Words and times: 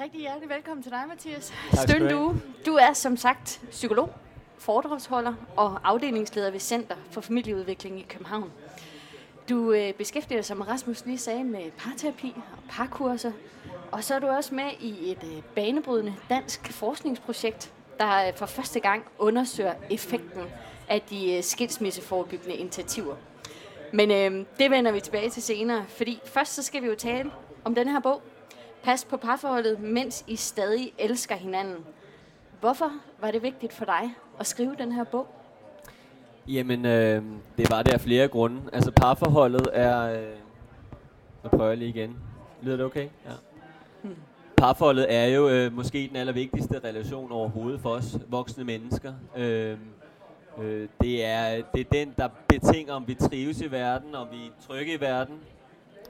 Rigtig 0.00 0.20
hjertelig 0.20 0.48
velkommen 0.48 0.82
til 0.82 0.92
dig, 0.92 1.04
Mathias 1.08 1.52
skal 1.72 2.10
du. 2.10 2.34
Du 2.66 2.74
er 2.74 2.92
som 2.92 3.16
sagt 3.16 3.60
psykolog, 3.70 4.10
foredragsholder 4.58 5.34
og 5.56 5.80
afdelingsleder 5.84 6.50
ved 6.50 6.60
Center 6.60 6.96
for 7.10 7.20
Familieudvikling 7.20 8.00
i 8.00 8.06
København. 8.08 8.52
Du 9.48 9.72
øh, 9.72 9.94
beskæftiger 9.94 10.38
dig, 10.38 10.44
som 10.44 10.60
Rasmus 10.60 11.06
lige 11.06 11.18
sagde, 11.18 11.44
med 11.44 11.70
parterapi 11.78 12.34
og 12.36 12.58
parkurser. 12.68 13.32
Og 13.92 14.04
så 14.04 14.14
er 14.14 14.18
du 14.18 14.26
også 14.26 14.54
med 14.54 14.70
i 14.80 15.10
et 15.10 15.24
øh, 15.24 15.42
banebrydende 15.54 16.14
dansk 16.28 16.72
forskningsprojekt, 16.72 17.72
der 17.98 18.28
øh, 18.28 18.34
for 18.36 18.46
første 18.46 18.80
gang 18.80 19.04
undersøger 19.18 19.74
effekten 19.90 20.42
af 20.88 21.02
de 21.02 21.36
øh, 21.36 21.42
skilsmisseforebyggende 21.42 22.56
initiativer. 22.56 23.14
Men 23.92 24.10
øh, 24.10 24.46
det 24.58 24.70
vender 24.70 24.92
vi 24.92 25.00
tilbage 25.00 25.30
til 25.30 25.42
senere, 25.42 25.84
fordi 25.88 26.20
først 26.24 26.54
så 26.54 26.62
skal 26.62 26.82
vi 26.82 26.86
jo 26.86 26.94
tale 26.94 27.30
om 27.64 27.74
den 27.74 27.88
her 27.88 28.00
bog. 28.00 28.22
Pas 28.82 29.04
på 29.04 29.16
parforholdet, 29.16 29.80
mens 29.80 30.24
I 30.26 30.36
stadig 30.36 30.92
elsker 30.98 31.34
hinanden. 31.34 31.76
Hvorfor 32.60 32.92
var 33.20 33.30
det 33.30 33.42
vigtigt 33.42 33.72
for 33.72 33.84
dig 33.84 34.14
at 34.40 34.46
skrive 34.46 34.76
den 34.78 34.92
her 34.92 35.04
bog? 35.04 35.26
Jamen, 36.48 36.86
øh, 36.86 37.22
det 37.58 37.70
var 37.70 37.82
der 37.82 37.98
flere 37.98 38.28
grunde. 38.28 38.60
Altså, 38.72 38.90
parforholdet 38.90 39.68
er... 39.72 40.20
Øh, 40.20 40.36
nu 41.44 41.48
prøver 41.48 41.68
jeg 41.68 41.78
lige 41.78 41.88
igen. 41.88 42.16
Lyder 42.62 42.76
det 42.76 42.86
okay? 42.86 43.08
Ja. 43.26 43.32
Parforholdet 44.56 45.14
er 45.14 45.26
jo 45.26 45.48
øh, 45.48 45.72
måske 45.72 46.08
den 46.08 46.16
allervigtigste 46.16 46.80
relation 46.84 47.32
overhovedet 47.32 47.80
for 47.80 47.90
os 47.90 48.18
voksne 48.28 48.64
mennesker. 48.64 49.12
Øh, 49.36 49.78
øh, 50.62 50.88
det, 51.00 51.24
er, 51.24 51.62
det 51.74 51.80
er 51.80 51.84
den, 51.92 52.14
der 52.18 52.28
betinger, 52.48 52.94
om 52.94 53.08
vi 53.08 53.14
trives 53.14 53.60
i 53.60 53.70
verden, 53.70 54.14
om 54.14 54.28
vi 54.32 54.46
er 54.46 54.50
trygge 54.68 54.92
i 54.92 55.00
verden. 55.00 55.34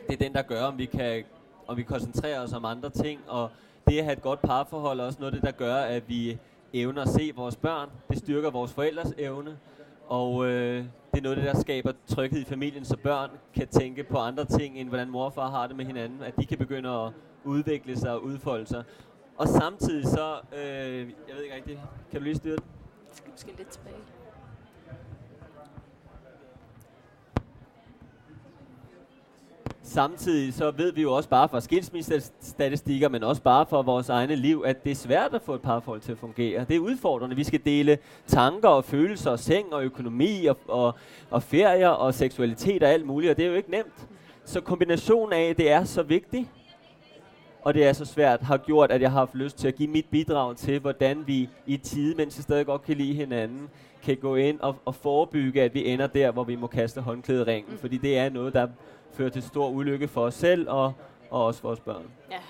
Det 0.06 0.12
er 0.12 0.24
den, 0.24 0.32
der 0.32 0.42
gør, 0.42 0.62
om 0.62 0.78
vi 0.78 0.84
kan 0.84 1.24
og 1.68 1.76
vi 1.76 1.82
koncentrerer 1.82 2.40
os 2.40 2.52
om 2.52 2.64
andre 2.64 2.90
ting. 2.90 3.20
Og 3.26 3.50
det 3.88 3.98
at 3.98 4.04
have 4.04 4.12
et 4.12 4.22
godt 4.22 4.42
parforhold 4.42 5.00
er 5.00 5.04
også 5.04 5.18
noget 5.20 5.34
af 5.34 5.40
det, 5.40 5.46
der 5.46 5.56
gør, 5.56 5.74
at 5.76 6.08
vi 6.08 6.38
evner 6.72 7.02
at 7.02 7.08
se 7.08 7.32
vores 7.36 7.56
børn. 7.56 7.88
Det 8.08 8.18
styrker 8.18 8.50
vores 8.50 8.72
forældres 8.72 9.14
evne. 9.18 9.58
Og 10.08 10.46
øh, 10.46 10.84
det 11.12 11.18
er 11.18 11.22
noget 11.22 11.36
af 11.36 11.42
det, 11.42 11.54
der 11.54 11.60
skaber 11.60 11.92
tryghed 12.06 12.40
i 12.40 12.44
familien, 12.44 12.84
så 12.84 12.96
børn 12.96 13.30
kan 13.54 13.68
tænke 13.68 14.04
på 14.04 14.18
andre 14.18 14.44
ting, 14.44 14.78
end 14.78 14.88
hvordan 14.88 15.10
mor 15.10 15.24
og 15.24 15.32
far 15.32 15.50
har 15.50 15.66
det 15.66 15.76
med 15.76 15.84
hinanden. 15.84 16.22
At 16.22 16.36
de 16.36 16.46
kan 16.46 16.58
begynde 16.58 16.88
at 16.88 17.12
udvikle 17.44 17.96
sig 17.98 18.10
og 18.10 18.24
udfolde 18.24 18.66
sig. 18.66 18.84
Og 19.36 19.48
samtidig 19.48 20.06
så, 20.06 20.34
øh, 20.52 20.98
jeg 21.28 21.36
ved 21.36 21.42
ikke 21.42 21.54
rigtigt, 21.54 21.78
kan 22.10 22.20
du 22.20 22.24
lige 22.24 22.36
styre 22.36 22.56
det? 22.56 22.64
Skal 23.12 23.30
måske 23.30 23.52
lidt 23.58 23.68
tilbage. 23.68 24.17
Samtidig 29.88 30.54
så 30.54 30.70
ved 30.70 30.92
vi 30.92 31.02
jo 31.02 31.12
også 31.12 31.28
bare 31.28 31.48
fra 31.48 31.60
skilsmissestatistikker, 31.60 33.08
men 33.08 33.22
også 33.22 33.42
bare 33.42 33.66
fra 33.66 33.80
vores 33.80 34.08
egne 34.08 34.36
liv, 34.36 34.62
at 34.66 34.84
det 34.84 34.90
er 34.90 34.94
svært 34.94 35.34
at 35.34 35.42
få 35.42 35.54
et 35.54 35.60
parforhold 35.60 36.00
til 36.00 36.12
at 36.12 36.18
fungere. 36.18 36.64
Det 36.68 36.76
er 36.76 36.80
udfordrende. 36.80 37.36
Vi 37.36 37.44
skal 37.44 37.60
dele 37.64 37.98
tanker 38.26 38.68
og 38.68 38.84
følelser 38.84 39.30
og 39.30 39.38
seng 39.38 39.72
og 39.72 39.84
økonomi 39.84 40.46
og, 40.46 40.58
og, 40.68 40.94
og 41.30 41.42
ferier 41.42 41.88
og 41.88 42.14
seksualitet 42.14 42.82
og 42.82 42.88
alt 42.88 43.06
muligt, 43.06 43.30
og 43.30 43.36
det 43.36 43.44
er 43.44 43.48
jo 43.48 43.54
ikke 43.54 43.70
nemt. 43.70 44.08
Så 44.44 44.60
kombinationen 44.60 45.32
af, 45.32 45.56
det 45.56 45.70
er 45.70 45.84
så 45.84 46.02
vigtigt, 46.02 46.48
og 47.62 47.74
det 47.74 47.86
er 47.86 47.92
så 47.92 48.04
svært, 48.04 48.40
har 48.40 48.56
gjort, 48.56 48.90
at 48.90 49.00
jeg 49.00 49.10
har 49.10 49.18
haft 49.18 49.34
lyst 49.34 49.58
til 49.58 49.68
at 49.68 49.74
give 49.74 49.90
mit 49.90 50.06
bidrag 50.10 50.56
til, 50.56 50.80
hvordan 50.80 51.26
vi 51.26 51.48
i 51.66 51.76
tide, 51.76 52.14
mens 52.14 52.38
vi 52.38 52.42
stadig 52.42 52.66
godt 52.66 52.82
kan 52.82 52.96
lide 52.96 53.14
hinanden, 53.14 53.68
kan 54.02 54.16
gå 54.16 54.36
ind 54.36 54.60
og, 54.60 54.76
og 54.84 54.94
forebygge, 54.94 55.62
at 55.62 55.74
vi 55.74 55.86
ender 55.88 56.06
der, 56.06 56.30
hvor 56.30 56.44
vi 56.44 56.56
må 56.56 56.66
kaste 56.66 57.00
håndklæderingen. 57.00 57.72
Mm. 57.72 57.78
Fordi 57.78 57.96
det 57.96 58.18
er 58.18 58.28
noget, 58.30 58.54
der 58.54 58.68
fører 59.12 59.30
til 59.30 59.42
stor 59.42 59.68
ulykke 59.68 60.08
for 60.08 60.24
os 60.24 60.34
selv 60.34 60.70
og, 60.70 60.92
og 61.30 61.44
også 61.44 61.60
for 61.60 61.68
vores 61.68 61.80
børn. 61.80 62.10
Ja. 62.30 62.40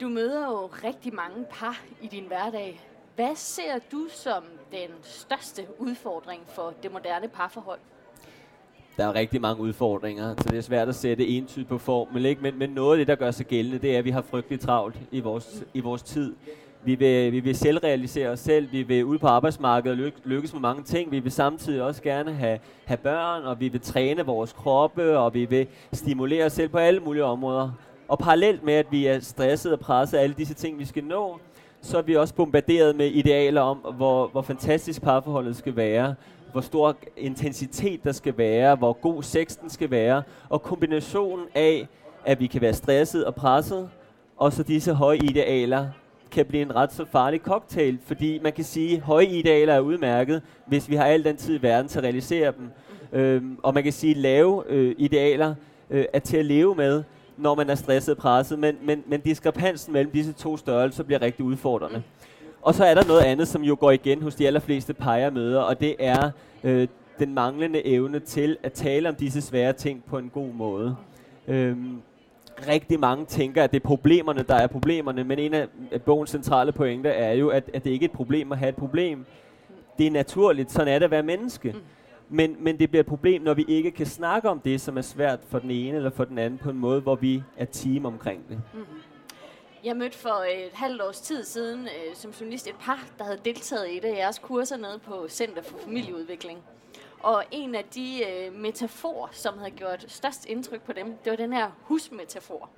Du 0.00 0.08
møder 0.08 0.46
jo 0.46 0.66
rigtig 0.84 1.14
mange 1.14 1.44
par 1.50 1.82
i 2.02 2.06
din 2.06 2.24
hverdag. 2.26 2.80
Hvad 3.16 3.36
ser 3.36 3.78
du 3.92 4.06
som 4.10 4.42
den 4.72 4.90
største 5.02 5.62
udfordring 5.78 6.42
for 6.46 6.72
det 6.82 6.92
moderne 6.92 7.28
parforhold? 7.28 7.78
Der 8.96 9.06
er 9.06 9.14
rigtig 9.14 9.40
mange 9.40 9.62
udfordringer, 9.62 10.34
så 10.38 10.48
det 10.48 10.58
er 10.58 10.62
svært 10.62 10.88
at 10.88 10.94
sætte 10.94 11.26
entydigt 11.26 11.68
på 11.68 11.78
formel. 11.78 12.26
Ikke? 12.26 12.42
Men, 12.42 12.58
men 12.58 12.70
noget 12.70 12.92
af 12.92 12.98
det, 12.98 13.06
der 13.06 13.14
gør 13.14 13.30
sig 13.30 13.46
gældende, 13.46 13.78
det 13.78 13.94
er, 13.94 13.98
at 13.98 14.04
vi 14.04 14.10
har 14.10 14.22
frygteligt 14.22 14.62
travlt 14.62 14.96
i 15.10 15.20
vores, 15.20 15.64
i 15.74 15.80
vores 15.80 16.02
tid. 16.02 16.34
Vi 16.84 16.94
vil, 16.94 17.32
vi 17.32 17.40
vil 17.40 17.54
selvrealisere 17.54 18.28
os 18.28 18.40
selv, 18.40 18.72
vi 18.72 18.82
vil 18.82 19.04
ud 19.04 19.18
på 19.18 19.26
arbejdsmarkedet 19.26 20.00
og 20.06 20.12
lykkes 20.24 20.52
med 20.52 20.60
mange 20.60 20.82
ting. 20.82 21.10
Vi 21.10 21.18
vil 21.18 21.32
samtidig 21.32 21.82
også 21.82 22.02
gerne 22.02 22.32
have, 22.32 22.58
have 22.84 22.96
børn, 22.96 23.42
og 23.42 23.60
vi 23.60 23.68
vil 23.68 23.80
træne 23.80 24.26
vores 24.26 24.52
kroppe, 24.52 25.18
og 25.18 25.34
vi 25.34 25.44
vil 25.44 25.66
stimulere 25.92 26.44
os 26.44 26.52
selv 26.52 26.68
på 26.68 26.78
alle 26.78 27.00
mulige 27.00 27.24
områder. 27.24 27.70
Og 28.08 28.18
parallelt 28.18 28.62
med, 28.62 28.74
at 28.74 28.86
vi 28.90 29.06
er 29.06 29.20
stresset 29.20 29.72
og 29.72 29.80
presset 29.80 30.18
af 30.18 30.22
alle 30.22 30.34
disse 30.38 30.54
ting, 30.54 30.78
vi 30.78 30.84
skal 30.84 31.04
nå, 31.04 31.38
så 31.82 31.98
er 31.98 32.02
vi 32.02 32.16
også 32.16 32.34
bombarderet 32.34 32.96
med 32.96 33.06
idealer 33.06 33.60
om, 33.60 33.76
hvor, 33.76 34.26
hvor 34.26 34.42
fantastisk 34.42 35.02
parforholdet 35.02 35.56
skal 35.56 35.76
være, 35.76 36.14
hvor 36.52 36.60
stor 36.60 36.96
intensitet 37.16 38.04
der 38.04 38.12
skal 38.12 38.38
være, 38.38 38.74
hvor 38.74 38.92
god 38.92 39.22
sexen 39.22 39.70
skal 39.70 39.90
være, 39.90 40.22
og 40.48 40.62
kombinationen 40.62 41.46
af, 41.54 41.88
at 42.24 42.40
vi 42.40 42.46
kan 42.46 42.60
være 42.60 42.74
stresset 42.74 43.24
og 43.24 43.34
presset, 43.34 43.90
og 44.36 44.52
så 44.52 44.62
disse 44.62 44.94
høje 44.94 45.16
idealer 45.16 45.86
kan 46.30 46.46
blive 46.46 46.62
en 46.62 46.76
ret 46.76 46.92
så 46.92 47.04
farlig 47.04 47.40
cocktail, 47.40 47.98
fordi 48.06 48.38
man 48.42 48.52
kan 48.52 48.64
sige, 48.64 48.96
at 48.96 49.02
høje 49.02 49.26
idealer 49.26 49.74
er 49.74 49.80
udmærket, 49.80 50.42
hvis 50.66 50.88
vi 50.88 50.94
har 50.94 51.04
al 51.04 51.24
den 51.24 51.36
tid 51.36 51.58
i 51.58 51.62
verden 51.62 51.88
til 51.88 51.98
at 51.98 52.04
realisere 52.04 52.52
dem. 52.58 52.70
Øhm, 53.12 53.58
og 53.62 53.74
man 53.74 53.82
kan 53.82 53.92
sige, 53.92 54.10
at 54.10 54.16
lave 54.16 54.64
øh, 54.68 54.94
idealer 54.98 55.54
øh, 55.90 56.04
er 56.12 56.18
til 56.18 56.36
at 56.36 56.44
leve 56.44 56.74
med, 56.74 57.02
når 57.36 57.54
man 57.54 57.70
er 57.70 57.74
stresset 57.74 58.14
og 58.14 58.20
presset, 58.20 58.58
men, 58.58 58.76
men, 58.82 59.02
men 59.06 59.20
diskrepansen 59.20 59.92
mellem 59.92 60.10
disse 60.12 60.32
to 60.32 60.56
størrelser 60.56 61.02
bliver 61.04 61.22
rigtig 61.22 61.44
udfordrende. 61.44 62.02
Og 62.62 62.74
så 62.74 62.84
er 62.84 62.94
der 62.94 63.04
noget 63.04 63.20
andet, 63.20 63.48
som 63.48 63.62
jo 63.62 63.76
går 63.80 63.90
igen 63.90 64.22
hos 64.22 64.34
de 64.34 64.46
allerfleste 64.46 64.94
pejermøder, 64.94 65.60
og 65.60 65.80
det 65.80 65.96
er 65.98 66.30
øh, 66.64 66.88
den 67.18 67.34
manglende 67.34 67.86
evne 67.86 68.20
til 68.20 68.56
at 68.62 68.72
tale 68.72 69.08
om 69.08 69.14
disse 69.14 69.40
svære 69.40 69.72
ting 69.72 70.04
på 70.04 70.18
en 70.18 70.30
god 70.34 70.52
måde. 70.52 70.96
Øhm, 71.48 72.02
rigtig 72.68 73.00
mange 73.00 73.24
tænker, 73.24 73.64
at 73.64 73.70
det 73.70 73.82
er 73.82 73.86
problemerne, 73.86 74.42
der 74.42 74.54
er 74.54 74.66
problemerne, 74.66 75.24
men 75.24 75.38
en 75.38 75.54
af 75.54 75.68
bogens 76.06 76.30
centrale 76.30 76.72
pointer 76.72 77.10
er 77.10 77.32
jo, 77.32 77.48
at, 77.48 77.70
at 77.74 77.84
det 77.84 77.90
ikke 77.90 78.04
er 78.04 78.08
et 78.08 78.16
problem 78.16 78.52
at 78.52 78.58
have 78.58 78.68
et 78.68 78.76
problem. 78.76 79.26
Det 79.98 80.06
er 80.06 80.10
naturligt, 80.10 80.72
sådan 80.72 80.88
er 80.88 80.98
det 80.98 81.04
at 81.04 81.10
være 81.10 81.22
menneske. 81.22 81.74
Men, 82.28 82.56
men 82.58 82.78
det 82.78 82.90
bliver 82.90 83.00
et 83.00 83.06
problem, 83.06 83.42
når 83.42 83.54
vi 83.54 83.64
ikke 83.68 83.90
kan 83.90 84.06
snakke 84.06 84.48
om 84.48 84.60
det, 84.60 84.80
som 84.80 84.98
er 84.98 85.02
svært 85.02 85.40
for 85.48 85.58
den 85.58 85.70
ene 85.70 85.96
eller 85.96 86.10
for 86.10 86.24
den 86.24 86.38
anden, 86.38 86.58
på 86.58 86.70
en 86.70 86.78
måde, 86.78 87.00
hvor 87.00 87.14
vi 87.14 87.42
er 87.56 87.64
team 87.64 88.06
omkring 88.06 88.48
det. 88.48 88.60
Mm. 88.74 88.84
Jeg 89.84 89.96
mødte 89.96 90.18
for 90.18 90.44
et 90.66 90.72
halvt 90.72 91.02
års 91.02 91.20
tid 91.20 91.44
siden 91.44 91.80
øh, 91.80 92.14
som 92.14 92.30
journalist 92.30 92.66
et 92.66 92.74
par, 92.80 93.08
der 93.18 93.24
havde 93.24 93.38
deltaget 93.44 93.88
i 93.88 93.96
et 93.96 94.04
af 94.04 94.16
jeres 94.16 94.38
kurser 94.38 94.76
nede 94.76 95.00
på 95.06 95.26
Center 95.28 95.62
for 95.62 95.78
Familieudvikling. 95.78 96.58
Og 97.22 97.44
en 97.50 97.74
af 97.74 97.84
de 97.84 98.24
øh, 98.30 98.54
metaforer, 98.54 99.28
som 99.32 99.58
havde 99.58 99.70
gjort 99.70 100.04
størst 100.08 100.46
indtryk 100.46 100.82
på 100.82 100.92
dem, 100.92 101.16
det 101.24 101.30
var 101.30 101.36
den 101.36 101.52
her 101.52 101.70
husmetafor. 101.82 102.70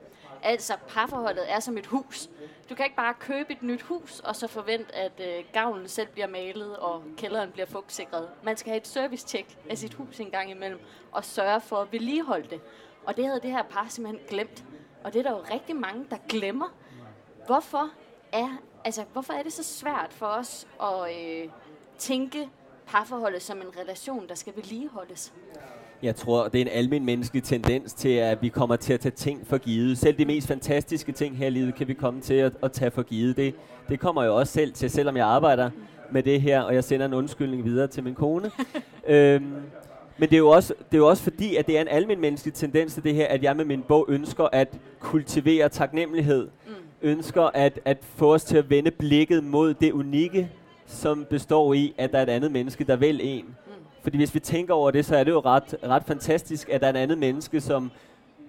Altså, 0.43 0.77
parforholdet 0.89 1.53
er 1.53 1.61
som 1.61 1.79
et 1.79 1.87
hus. 1.87 2.31
Du 2.71 2.75
kan 2.75 2.85
ikke 2.85 2.97
bare 2.97 3.15
købe 3.15 3.53
et 3.53 3.63
nyt 3.63 3.83
hus, 3.83 4.21
og 4.21 4.37
så 4.37 4.47
forvente, 4.47 4.95
at 4.95 5.13
øh, 5.21 5.45
gavlen 5.53 5.89
selv 5.89 6.09
bliver 6.09 6.27
malet, 6.27 6.77
og 6.77 7.03
kælderen 7.17 7.51
bliver 7.51 7.67
fugtsikret. 7.67 8.29
Man 8.43 8.57
skal 8.57 8.71
have 8.71 8.81
et 8.81 8.87
servicetjek 8.87 9.59
af 9.71 9.79
sit 9.79 9.95
hus 9.95 10.21
en 10.21 10.31
gang 10.31 10.51
imellem, 10.51 10.81
og 11.13 11.25
sørge 11.25 11.61
for 11.61 11.77
at 11.77 11.93
vedligeholde 11.93 12.49
det. 12.51 12.61
Og 13.07 13.17
det 13.17 13.25
havde 13.25 13.41
det 13.41 13.51
her 13.51 13.63
par 13.63 13.87
simpelthen 13.89 14.27
glemt. 14.29 14.65
Og 15.05 15.13
det 15.13 15.19
er 15.19 15.23
der 15.23 15.31
jo 15.31 15.45
rigtig 15.55 15.77
mange, 15.77 16.07
der 16.11 16.17
glemmer. 16.29 16.75
Hvorfor 17.47 17.91
er, 18.33 18.49
altså, 18.85 19.05
hvorfor 19.13 19.33
er 19.33 19.43
det 19.43 19.53
så 19.53 19.65
svært 19.65 20.13
for 20.13 20.27
os 20.27 20.67
at 20.83 21.17
øh, 21.17 21.49
tænke 21.99 22.51
parforholdet 22.91 23.43
som 23.43 23.59
en 23.59 23.83
relation, 23.83 24.29
der 24.29 24.35
skal 24.35 24.53
vedligeholdes? 24.57 25.33
Jeg 26.03 26.17
tror, 26.17 26.49
det 26.49 26.59
er 26.59 26.63
en 26.63 26.69
almindelig 26.73 27.03
menneskelig 27.03 27.43
tendens 27.43 27.93
til, 27.93 28.09
at 28.09 28.43
vi 28.43 28.49
kommer 28.49 28.77
til 28.77 28.93
at 28.93 29.01
tage 29.01 29.13
ting 29.13 29.47
for 29.47 29.59
givet. 29.59 29.99
Selv 29.99 30.19
de 30.19 30.25
mest 30.25 30.49
fantastiske 30.49 31.13
ting 31.13 31.37
her 31.37 31.47
i 31.47 31.51
livet 31.51 31.75
kan 31.75 31.89
vi 31.89 31.95
komme 31.95 32.21
til 32.21 32.35
at, 32.35 32.53
at 32.63 32.73
tage 32.73 32.91
for 32.91 33.03
givet. 33.03 33.37
Det, 33.37 33.55
det 33.89 34.01
kommer 34.01 34.23
jeg 34.23 34.31
også 34.31 34.53
selv 34.53 34.73
til, 34.73 34.91
selvom 34.91 35.17
jeg 35.17 35.27
arbejder 35.27 35.71
med 36.11 36.23
det 36.23 36.41
her, 36.41 36.61
og 36.61 36.75
jeg 36.75 36.85
sender 36.85 37.07
en 37.07 37.15
undskyldning 37.15 37.65
videre 37.65 37.87
til 37.87 38.05
min 38.05 38.15
kone. 38.15 38.51
øhm, 39.07 39.55
men 40.19 40.29
det 40.29 40.33
er, 40.33 40.39
jo 40.39 40.49
også, 40.49 40.75
det 40.79 40.95
er 40.95 40.99
jo 40.99 41.09
også 41.09 41.23
fordi, 41.23 41.57
at 41.57 41.67
det 41.67 41.77
er 41.77 41.81
en 41.81 41.89
almindelig 41.89 42.21
menneskelig 42.21 42.55
tendens 42.55 42.95
til 42.95 43.03
det 43.05 43.15
her, 43.15 43.27
at 43.27 43.43
jeg 43.43 43.57
med 43.57 43.65
min 43.65 43.83
bog 43.83 44.07
ønsker 44.09 44.49
at 44.53 44.79
kultivere 44.99 45.69
taknemmelighed. 45.69 46.49
Mm. 46.67 46.73
Ønsker 47.03 47.43
at, 47.43 47.81
at 47.85 47.99
få 48.17 48.35
os 48.35 48.45
til 48.45 48.57
at 48.57 48.71
vende 48.71 48.91
blikket 48.91 49.45
mod 49.45 49.75
det 49.75 49.93
unikke, 49.93 50.51
som 50.91 51.25
består 51.31 51.75
i, 51.75 51.95
at 51.99 52.13
der 52.13 52.19
er 52.19 52.23
et 52.23 52.29
andet 52.29 52.53
menneske, 52.53 52.85
der 52.85 52.97
vil 52.97 53.21
en. 53.23 53.45
Mm. 53.45 53.73
Fordi 54.03 54.17
hvis 54.17 54.35
vi 54.35 54.41
tænker 54.41 54.75
over 54.75 54.91
det, 54.91 55.05
så 55.05 55.17
er 55.17 55.25
det 55.25 55.31
jo 55.31 55.41
ret, 55.41 55.75
ret 55.85 56.05
fantastisk, 56.05 56.69
at 56.69 56.81
der 56.81 56.87
er 56.87 56.91
et 56.91 56.97
andet 56.97 57.19
menneske, 57.19 57.61
som 57.61 57.91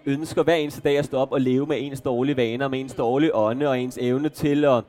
ønsker 0.05 0.43
hver 0.43 0.55
eneste 0.55 0.81
dag 0.81 0.97
at 0.97 1.05
stå 1.05 1.17
op 1.17 1.31
og 1.31 1.41
leve 1.41 1.65
med 1.65 1.77
ens 1.79 2.01
dårlige 2.01 2.37
vaner, 2.37 2.67
med 2.67 2.79
ens 2.79 2.93
dårlige 2.93 3.35
ånde 3.35 3.67
og 3.67 3.79
ens 3.79 3.97
evne 4.01 4.29
til 4.29 4.65
at 4.65 4.83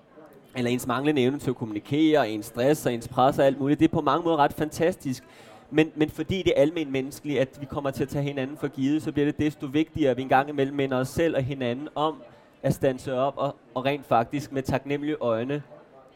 eller 0.56 0.70
ens 0.70 0.86
manglende 0.86 1.22
evne 1.22 1.38
til 1.38 1.50
at 1.50 1.56
kommunikere, 1.56 2.30
ens 2.30 2.46
stress 2.46 2.86
og 2.86 2.94
ens 2.94 3.08
pres 3.08 3.38
og 3.38 3.46
alt 3.46 3.60
muligt. 3.60 3.80
Det 3.80 3.84
er 3.88 3.92
på 3.92 4.00
mange 4.00 4.24
måder 4.24 4.36
ret 4.36 4.52
fantastisk. 4.52 5.24
Men, 5.70 5.92
men 5.94 6.10
fordi 6.10 6.42
det 6.42 6.52
er 6.56 6.60
almen 6.60 6.92
menneskeligt, 6.92 7.40
at 7.40 7.48
vi 7.60 7.66
kommer 7.66 7.90
til 7.90 8.02
at 8.02 8.08
tage 8.08 8.24
hinanden 8.24 8.56
for 8.56 8.68
givet, 8.68 9.02
så 9.02 9.12
bliver 9.12 9.26
det 9.26 9.38
desto 9.38 9.66
vigtigere, 9.66 10.10
at 10.10 10.16
vi 10.16 10.22
engang 10.22 10.48
imellem 10.48 10.76
minder 10.76 10.96
os 10.96 11.08
selv 11.08 11.36
og 11.36 11.42
hinanden 11.42 11.88
om, 11.94 12.22
at 12.62 12.74
stanse 12.74 13.14
op 13.14 13.34
og, 13.36 13.56
og 13.74 13.84
rent 13.84 14.06
faktisk 14.06 14.52
med 14.52 14.62
taknemmelige 14.62 15.16
øjne 15.20 15.62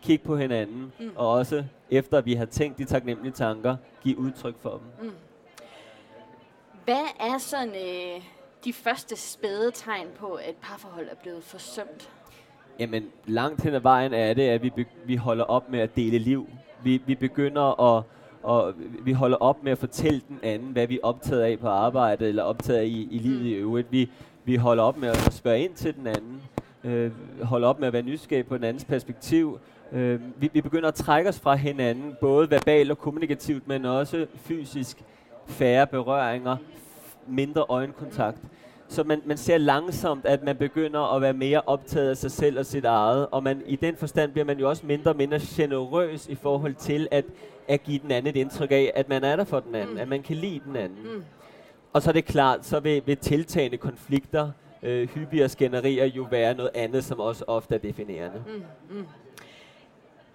kigge 0.07 0.25
på 0.25 0.37
hinanden, 0.37 0.93
mm. 1.01 1.11
og 1.17 1.31
også 1.31 1.65
efter 1.91 2.21
vi 2.21 2.35
har 2.35 2.45
tænkt 2.45 2.79
de 2.79 2.85
taknemmelige 2.85 3.33
tanker, 3.33 3.77
give 4.03 4.19
udtryk 4.19 4.55
for 4.61 4.71
dem. 4.71 5.09
Mm. 5.09 5.15
Hvad 6.85 7.05
er 7.21 7.39
sådan 7.39 7.69
øh, 7.69 8.23
de 8.65 8.73
første 8.73 9.17
spæde 9.17 9.71
tegn 9.75 10.07
på, 10.19 10.27
at 10.27 10.51
et 10.51 10.57
parforhold 10.57 11.09
er 11.11 11.15
blevet 11.23 11.45
forsømt? 11.45 12.11
Jamen, 12.79 13.07
langt 13.27 13.63
hen 13.63 13.75
ad 13.75 13.81
vejen 13.81 14.15
er 14.15 14.35
det, 14.35 14.43
at 14.43 14.63
vi, 14.63 14.73
vi 15.07 15.17
holder 15.17 15.45
op 15.45 15.71
med 15.71 15.81
at 15.81 15.97
dele 15.97 16.19
liv. 16.19 16.49
Vi, 16.83 17.03
vi 17.07 17.15
begynder 17.15 17.97
at 17.97 18.05
og 18.43 18.75
vi 19.03 19.13
holder 19.13 19.37
op 19.37 19.63
med 19.63 19.73
at 19.73 19.79
fortælle 19.79 20.21
den 20.29 20.39
anden, 20.43 20.69
hvad 20.69 20.87
vi 20.87 20.95
er 20.95 21.07
optaget 21.07 21.43
af 21.43 21.59
på 21.59 21.69
arbejdet, 21.69 22.29
eller 22.29 22.43
optaget 22.43 22.79
af 22.79 22.85
i, 22.85 23.09
i 23.11 23.19
livet 23.19 23.45
i 23.45 23.53
øvrigt. 23.53 23.93
Vi, 23.93 24.11
vi 24.45 24.57
holder 24.57 24.83
op 24.83 24.97
med 24.97 25.09
at 25.09 25.33
spørge 25.33 25.61
ind 25.61 25.75
til 25.75 25.95
den 25.95 26.07
anden, 26.07 26.43
øh, 26.85 27.11
holder 27.43 27.69
op 27.69 27.79
med 27.79 27.87
at 27.87 27.93
være 27.93 28.03
nysgerrig 28.03 28.47
på 28.47 28.57
den 28.57 28.65
andens 28.65 28.85
perspektiv. 28.85 29.59
Øh, 29.93 30.21
vi, 30.37 30.51
vi 30.53 30.61
begynder 30.61 30.89
at 30.89 30.95
trække 30.95 31.29
os 31.29 31.41
fra 31.41 31.55
hinanden, 31.55 32.17
både 32.21 32.51
verbalt 32.51 32.91
og 32.91 32.99
kommunikativt, 32.99 33.69
men 33.69 33.85
også 33.85 34.27
fysisk. 34.35 35.03
Færre 35.47 35.87
berøringer, 35.87 36.57
mindre 37.27 37.65
øjenkontakt. 37.69 38.39
Så 38.89 39.05
man, 39.05 39.23
man 39.25 39.37
ser 39.37 39.59
langsomt, 39.59 40.27
at 40.27 40.43
man 40.43 40.57
begynder 40.57 41.15
at 41.15 41.23
være 41.23 41.33
mere 41.33 41.63
optaget 41.67 42.11
af 42.11 42.17
sig 42.17 42.31
selv 42.31 42.59
og 42.59 42.67
sit 42.67 42.85
eget, 42.85 43.27
og 43.31 43.43
man, 43.43 43.63
i 43.67 43.77
den 43.77 43.97
forstand 43.97 44.33
bliver 44.33 44.45
man 44.45 44.59
jo 44.59 44.69
også 44.69 44.87
mindre 44.87 45.11
og 45.11 45.17
mindre 45.17 45.41
generøs 45.43 46.29
i 46.29 46.35
forhold 46.35 46.75
til 46.75 47.09
at, 47.11 47.25
at 47.69 47.83
give 47.83 47.99
den 47.99 48.11
anden 48.11 48.31
et 48.37 48.41
indtryk 48.41 48.71
af, 48.71 48.93
at 48.95 49.09
man 49.09 49.25
er 49.25 49.37
der 49.37 49.45
for 49.45 49.61
den 49.61 49.75
anden, 49.75 49.95
mm. 49.95 50.01
at 50.01 50.09
man 50.09 50.23
kan 50.23 50.37
lide 50.37 50.61
den 50.67 50.77
anden. 50.77 50.99
Mm. 51.03 51.25
Og 51.93 52.03
så 52.03 52.11
er 52.11 52.13
det 52.13 52.25
klart, 52.25 52.67
så 52.67 52.81
vil, 52.81 53.03
vil 53.07 53.17
tiltagende 53.17 53.77
konflikter, 53.77 54.51
øh, 54.83 55.09
hyppigere 55.09 55.49
skænderier 55.49 56.05
jo 56.05 56.27
være 56.31 56.55
noget 56.55 56.71
andet, 56.75 57.05
som 57.05 57.21
også 57.21 57.45
ofte 57.47 57.75
er 57.75 57.79
definerende. 57.79 58.43
Mm. 58.47 58.97
Mm. 58.97 59.07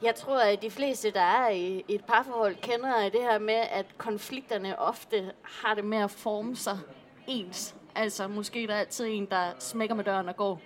Jeg 0.03 0.15
tror, 0.15 0.39
at 0.39 0.61
de 0.61 0.69
fleste, 0.71 1.11
der 1.11 1.21
er 1.21 1.49
i 1.49 1.83
et 1.87 2.05
parforhold, 2.05 2.55
kender 2.55 3.09
det 3.09 3.21
her 3.21 3.39
med, 3.39 3.53
at 3.71 3.85
konflikterne 3.97 4.79
ofte 4.79 5.31
har 5.43 5.73
det 5.75 5.85
med 5.85 5.97
at 5.97 6.11
forme 6.11 6.55
sig 6.55 6.79
ens. 7.27 7.75
Altså, 7.95 8.27
måske 8.27 8.67
der 8.67 8.73
er 8.73 8.79
altid 8.79 9.05
en, 9.07 9.25
der 9.25 9.51
smækker 9.59 9.95
med 9.95 10.03
døren 10.03 10.29
og 10.29 10.35
går. 10.35 10.61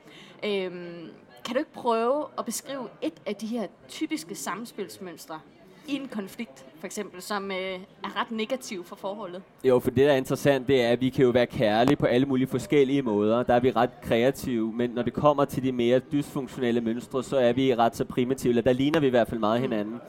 Øhm, 0.46 1.12
kan 1.46 1.54
du 1.54 1.60
ikke 1.60 1.74
prøve 1.74 2.26
at 2.38 2.46
beskrive 2.46 2.90
et 3.02 3.22
af 3.26 3.36
de 3.36 3.48
her 3.48 3.68
typiske 3.88 4.36
samspilsmønstre 4.36 5.40
i 5.88 5.96
en 5.96 6.08
konflikt, 6.08 6.66
for 6.80 6.86
eksempel, 6.86 7.22
som 7.22 7.52
øh, 7.52 7.58
er 8.04 8.22
ret 8.22 8.32
negativ 8.32 8.86
for 8.86 8.96
forholdet? 8.96 9.42
Jo, 9.64 9.80
for 9.80 9.90
det, 9.90 10.06
der 10.06 10.12
er 10.12 10.18
interessant, 10.18 10.68
det 10.68 10.82
er, 10.82 10.90
at 10.90 11.02
vi 11.02 11.10
kan 11.10 11.26
jo 11.26 11.30
være 11.30 11.46
kærlige 11.46 11.96
på 11.96 12.06
alle 12.06 12.26
mulige 12.26 12.48
forskellige 12.48 13.02
måder. 13.02 13.44
Der 13.44 13.54
er 13.54 13.60
vi 13.60 13.72
ret 13.72 14.02
kreative, 14.02 14.74
men 14.74 14.90
når 14.90 15.02
det 15.02 15.14
kommer 15.14 15.46
til 15.46 15.64
de 15.64 15.72
mere 15.72 16.00
dysfunktionelle 16.00 16.82
mønstre, 16.82 17.24
så 17.24 17.38
er 17.38 17.54
vi 17.54 17.76
ret 17.76 17.96
så 17.96 18.06
primitive, 18.06 18.52
eller 18.52 18.62
der 18.62 18.74
ligner 18.74 19.00
vi 19.00 19.08
i 19.08 19.10
hvert 19.10 19.28
fald 19.28 19.40
meget 19.40 19.62
mm. 19.62 19.70
hinanden. 19.70 20.02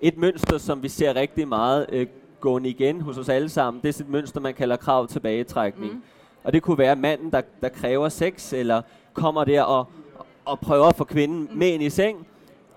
Et 0.00 0.16
mønster, 0.16 0.58
som 0.58 0.82
vi 0.82 0.88
ser 0.88 1.16
rigtig 1.16 1.48
meget 1.48 1.86
øh, 1.92 2.06
gående 2.40 2.68
igen 2.68 3.00
hos 3.00 3.18
os 3.18 3.28
alle 3.28 3.48
sammen, 3.48 3.82
det 3.82 3.96
er 3.96 4.02
et 4.02 4.08
mønster, 4.08 4.40
man 4.40 4.54
kalder 4.54 4.76
krav 4.76 5.06
tilbagetrækning. 5.06 5.92
Mm. 5.92 6.02
Og 6.44 6.52
det 6.52 6.62
kunne 6.62 6.78
være 6.78 6.96
manden, 6.96 7.30
der, 7.30 7.40
der 7.60 7.68
kræver 7.68 8.08
sex, 8.08 8.52
eller 8.52 8.82
kommer 9.12 9.44
der 9.44 9.62
og, 9.62 9.86
og 10.44 10.60
prøver 10.60 10.86
at 10.86 10.96
få 10.96 11.04
kvinden 11.04 11.48
med 11.52 11.68
ind 11.68 11.82
i 11.82 11.90
seng. 11.90 12.26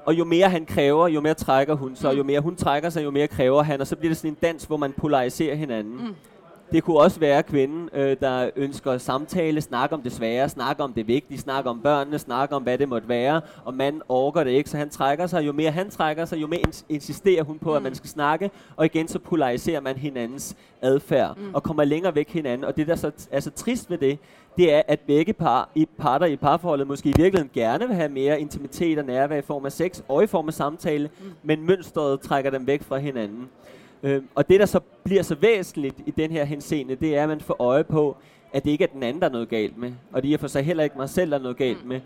Og 0.05 0.13
jo 0.13 0.23
mere 0.23 0.49
han 0.49 0.65
kræver, 0.65 1.07
jo 1.07 1.21
mere 1.21 1.33
trækker 1.33 1.73
hun 1.73 1.95
sig. 1.95 2.09
Og 2.09 2.17
jo 2.17 2.23
mere 2.23 2.39
hun 2.39 2.55
trækker 2.55 2.89
sig, 2.89 3.03
jo 3.03 3.11
mere 3.11 3.27
kræver 3.27 3.63
han. 3.63 3.81
Og 3.81 3.87
så 3.87 3.95
bliver 3.95 4.09
det 4.09 4.17
sådan 4.17 4.31
en 4.31 4.37
dans, 4.41 4.63
hvor 4.63 4.77
man 4.77 4.93
polariserer 4.97 5.55
hinanden. 5.55 5.93
Mm. 5.93 6.15
Det 6.71 6.83
kunne 6.83 6.99
også 6.99 7.19
være 7.19 7.43
kvinden, 7.43 7.89
øh, 7.93 8.17
der 8.19 8.49
ønsker 8.55 8.97
samtale, 8.97 9.61
snakke 9.61 9.95
om 9.95 10.01
det 10.01 10.11
svære, 10.11 10.49
snakke 10.49 10.83
om 10.83 10.93
det 10.93 11.07
vigtige, 11.07 11.37
snakke 11.37 11.69
om 11.69 11.81
børnene, 11.81 12.19
snakke 12.19 12.55
om, 12.55 12.63
hvad 12.63 12.77
det 12.77 12.89
måtte 12.89 13.09
være, 13.09 13.41
og 13.65 13.73
manden 13.73 14.01
orker 14.09 14.43
det 14.43 14.51
ikke, 14.51 14.69
så 14.69 14.77
han 14.77 14.89
trækker 14.89 15.27
sig. 15.27 15.45
Jo 15.45 15.51
mere 15.51 15.71
han 15.71 15.89
trækker 15.89 16.25
sig, 16.25 16.41
jo 16.41 16.47
mere 16.47 16.59
ins- 16.67 16.85
insisterer 16.89 17.43
hun 17.43 17.59
på, 17.59 17.69
mm. 17.69 17.75
at 17.75 17.83
man 17.83 17.95
skal 17.95 18.09
snakke, 18.09 18.51
og 18.75 18.85
igen 18.85 19.07
så 19.07 19.19
polariserer 19.19 19.81
man 19.81 19.95
hinandens 19.95 20.55
adfærd, 20.81 21.37
mm. 21.37 21.53
og 21.53 21.63
kommer 21.63 21.83
længere 21.83 22.15
væk 22.15 22.29
hinanden. 22.29 22.63
Og 22.63 22.77
det, 22.77 22.87
der 22.87 22.95
så 22.95 23.11
er 23.31 23.39
så 23.39 23.51
trist 23.51 23.89
ved 23.89 23.97
det, 23.97 24.19
det 24.57 24.73
er, 24.73 24.81
at 24.87 24.99
begge 24.99 25.33
par, 25.33 25.69
i 25.75 25.87
parter 25.97 26.25
i 26.25 26.35
parforholdet 26.35 26.87
måske 26.87 27.09
i 27.09 27.13
virkeligheden 27.17 27.51
gerne 27.53 27.87
vil 27.87 27.95
have 27.95 28.09
mere 28.09 28.41
intimitet 28.41 28.99
og 28.99 29.05
nærvær 29.05 29.37
i 29.37 29.41
form 29.41 29.65
af 29.65 29.71
sex 29.71 30.01
og 30.07 30.23
i 30.23 30.27
form 30.27 30.47
af 30.47 30.53
samtale, 30.53 31.09
mm. 31.19 31.31
men 31.43 31.65
mønstret 31.65 32.21
trækker 32.21 32.51
dem 32.51 32.67
væk 32.67 32.83
fra 32.83 32.97
hinanden. 32.97 33.49
Øh, 34.05 34.21
og 34.35 34.49
det, 34.49 34.59
der 34.59 34.65
så 34.65 34.79
bliver 35.03 35.23
så 35.23 35.35
væsentligt 35.35 35.95
i 36.05 36.11
den 36.11 36.31
her 36.31 36.43
henseende, 36.43 36.95
det 36.95 37.17
er, 37.17 37.23
at 37.23 37.29
man 37.29 37.41
får 37.41 37.55
øje 37.59 37.83
på, 37.83 38.17
at 38.53 38.63
det 38.63 38.71
ikke 38.71 38.83
er 38.83 38.87
den 38.87 39.03
anden, 39.03 39.21
der 39.21 39.27
er 39.27 39.31
noget 39.31 39.49
galt 39.49 39.77
med. 39.77 39.93
Og 40.11 40.23
det 40.23 40.33
er 40.33 40.37
for 40.37 40.47
sig 40.47 40.63
heller 40.63 40.83
ikke 40.83 40.97
mig 40.97 41.09
selv, 41.09 41.31
der 41.31 41.37
er 41.37 41.41
noget 41.41 41.57
galt 41.57 41.83
mm. 41.83 41.89
med. 41.89 42.01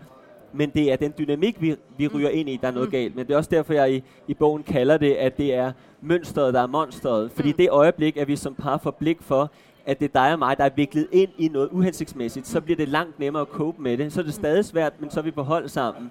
Men 0.52 0.70
det 0.70 0.92
er 0.92 0.96
den 0.96 1.14
dynamik, 1.18 1.60
vi, 1.60 1.76
vi 1.96 2.08
mm. 2.08 2.14
ryger 2.14 2.28
ind 2.28 2.48
i, 2.48 2.58
der 2.62 2.68
er 2.68 2.72
noget 2.72 2.88
mm. 2.88 2.92
galt 2.92 3.16
med. 3.16 3.24
Det 3.24 3.32
er 3.32 3.36
også 3.36 3.50
derfor, 3.50 3.72
jeg 3.72 3.92
i, 3.92 4.02
i 4.28 4.34
bogen 4.34 4.62
kalder 4.62 4.96
det, 4.96 5.12
at 5.12 5.36
det 5.36 5.54
er 5.54 5.72
mønstret, 6.00 6.54
der 6.54 6.60
er 6.60 6.66
monstret. 6.66 7.30
Fordi 7.30 7.48
mm. 7.48 7.56
det 7.56 7.70
øjeblik, 7.70 8.16
at 8.16 8.28
vi 8.28 8.36
som 8.36 8.54
par 8.54 8.78
får 8.78 8.90
blik 8.90 9.22
for, 9.22 9.50
at 9.86 9.98
det 10.00 10.04
er 10.14 10.22
dig 10.22 10.32
og 10.32 10.38
mig, 10.38 10.58
der 10.58 10.64
er 10.64 10.70
viklet 10.76 11.08
ind 11.12 11.30
i 11.38 11.48
noget 11.48 11.68
uhensigtsmæssigt, 11.72 12.46
så 12.46 12.60
bliver 12.60 12.76
det 12.76 12.88
langt 12.88 13.18
nemmere 13.18 13.42
at 13.42 13.48
cope 13.48 13.82
med 13.82 13.98
det. 13.98 14.12
Så 14.12 14.20
er 14.20 14.24
det 14.24 14.34
stadig 14.34 14.64
svært, 14.64 14.92
men 15.00 15.10
så 15.10 15.20
er 15.20 15.24
vi 15.24 15.30
på 15.30 15.42
hold 15.42 15.68
sammen. 15.68 16.10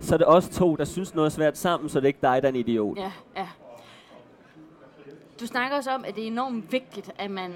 Så 0.00 0.14
er 0.14 0.18
det 0.18 0.26
også 0.26 0.50
to, 0.52 0.76
der 0.76 0.84
synes 0.84 1.14
noget 1.14 1.26
er 1.26 1.30
svært 1.30 1.58
sammen, 1.58 1.88
så 1.88 2.00
det 2.00 2.04
er 2.04 2.08
ikke 2.08 2.18
dig, 2.22 2.42
der 2.42 2.48
er 2.48 2.52
en 2.52 2.56
idiot. 2.56 2.98
Ja, 2.98 3.12
ja. 3.36 3.46
Du 5.40 5.46
snakker 5.46 5.76
også 5.76 5.90
om, 5.90 6.04
at 6.04 6.14
det 6.14 6.22
er 6.22 6.26
enormt 6.26 6.72
vigtigt, 6.72 7.10
at 7.18 7.30
man 7.30 7.54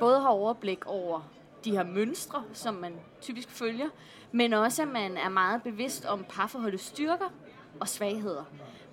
både 0.00 0.20
har 0.20 0.28
overblik 0.28 0.86
over 0.86 1.20
de 1.64 1.70
her 1.70 1.84
mønstre, 1.84 2.44
som 2.52 2.74
man 2.74 2.92
typisk 3.20 3.50
følger, 3.50 3.88
men 4.32 4.52
også 4.52 4.82
at 4.82 4.88
man 4.88 5.16
er 5.16 5.28
meget 5.28 5.62
bevidst 5.62 6.04
om 6.04 6.24
parforholdets 6.28 6.84
styrker 6.84 7.32
og 7.80 7.88
svagheder. 7.88 8.44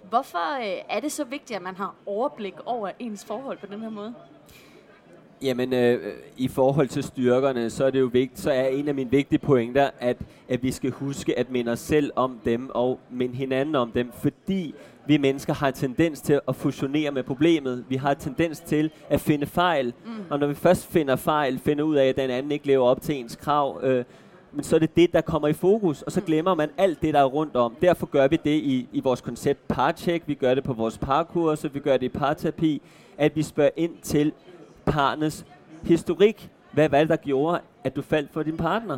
Hvorfor 0.09 0.57
øh, 0.57 0.81
er 0.89 0.99
det 0.99 1.11
så 1.11 1.23
vigtigt, 1.23 1.57
at 1.57 1.61
man 1.61 1.75
har 1.75 1.95
overblik 2.05 2.53
over 2.65 2.91
ens 2.99 3.25
forhold 3.25 3.57
på 3.57 3.65
den 3.65 3.81
her 3.81 3.89
måde? 3.89 4.15
Jamen, 5.43 5.73
øh, 5.73 6.13
i 6.37 6.47
forhold 6.47 6.87
til 6.87 7.03
styrkerne, 7.03 7.69
så 7.69 7.85
er 7.85 7.89
det 7.89 7.99
jo 7.99 8.09
vigtigt, 8.13 8.39
så 8.39 8.51
er 8.51 8.67
en 8.67 8.87
af 8.87 8.95
mine 8.95 9.11
vigtige 9.11 9.39
pointer, 9.39 9.89
at, 9.99 10.17
at 10.49 10.63
vi 10.63 10.71
skal 10.71 10.91
huske 10.91 11.39
at 11.39 11.51
minde 11.51 11.71
os 11.71 11.79
selv 11.79 12.11
om 12.15 12.39
dem, 12.45 12.69
og 12.69 12.99
minde 13.11 13.35
hinanden 13.35 13.75
om 13.75 13.91
dem, 13.91 14.11
fordi 14.21 14.75
vi 15.07 15.17
mennesker 15.17 15.53
har 15.53 15.67
en 15.67 15.73
tendens 15.73 16.21
til 16.21 16.39
at 16.47 16.55
fusionere 16.55 17.11
med 17.11 17.23
problemet. 17.23 17.85
Vi 17.89 17.95
har 17.95 18.11
en 18.11 18.17
tendens 18.19 18.59
til 18.59 18.91
at 19.09 19.21
finde 19.21 19.45
fejl, 19.45 19.93
mm. 20.05 20.11
og 20.29 20.39
når 20.39 20.47
vi 20.47 20.53
først 20.53 20.87
finder 20.87 21.15
fejl, 21.15 21.59
finder 21.59 21.83
ud 21.83 21.95
af, 21.95 22.05
at 22.05 22.15
den 22.15 22.29
anden 22.29 22.51
ikke 22.51 22.67
lever 22.67 22.85
op 22.85 23.01
til 23.01 23.15
ens 23.15 23.35
krav, 23.35 23.79
øh, 23.83 24.03
men 24.53 24.63
så 24.63 24.75
er 24.75 24.79
det 24.79 24.95
det, 24.95 25.13
der 25.13 25.21
kommer 25.21 25.47
i 25.47 25.53
fokus, 25.53 26.01
og 26.01 26.11
så 26.11 26.19
mm. 26.19 26.25
glemmer 26.25 26.55
man 26.55 26.69
alt 26.77 27.01
det, 27.01 27.13
der 27.13 27.19
er 27.19 27.25
rundt 27.25 27.55
om. 27.55 27.75
Derfor 27.81 28.05
gør 28.05 28.27
vi 28.27 28.39
det 28.43 28.55
i, 28.55 28.87
i 28.93 28.99
vores 28.99 29.21
koncept 29.21 29.67
parcheck, 29.67 30.23
vi 30.27 30.33
gør 30.33 30.55
det 30.55 30.63
på 30.63 30.73
vores 30.73 30.97
parkurser, 30.97 31.69
vi 31.69 31.79
gør 31.79 31.97
det 31.97 32.05
i 32.05 32.09
parterapi, 32.09 32.81
at 33.17 33.35
vi 33.35 33.43
spørger 33.43 33.71
ind 33.75 33.91
til 34.01 34.31
parnes 34.85 35.45
historik. 35.83 36.49
Hvad 36.71 36.89
var 36.89 36.99
det, 36.99 37.09
der 37.09 37.15
gjorde, 37.15 37.59
at 37.83 37.95
du 37.95 38.01
faldt 38.01 38.33
for 38.33 38.43
din 38.43 38.57
partner? 38.57 38.97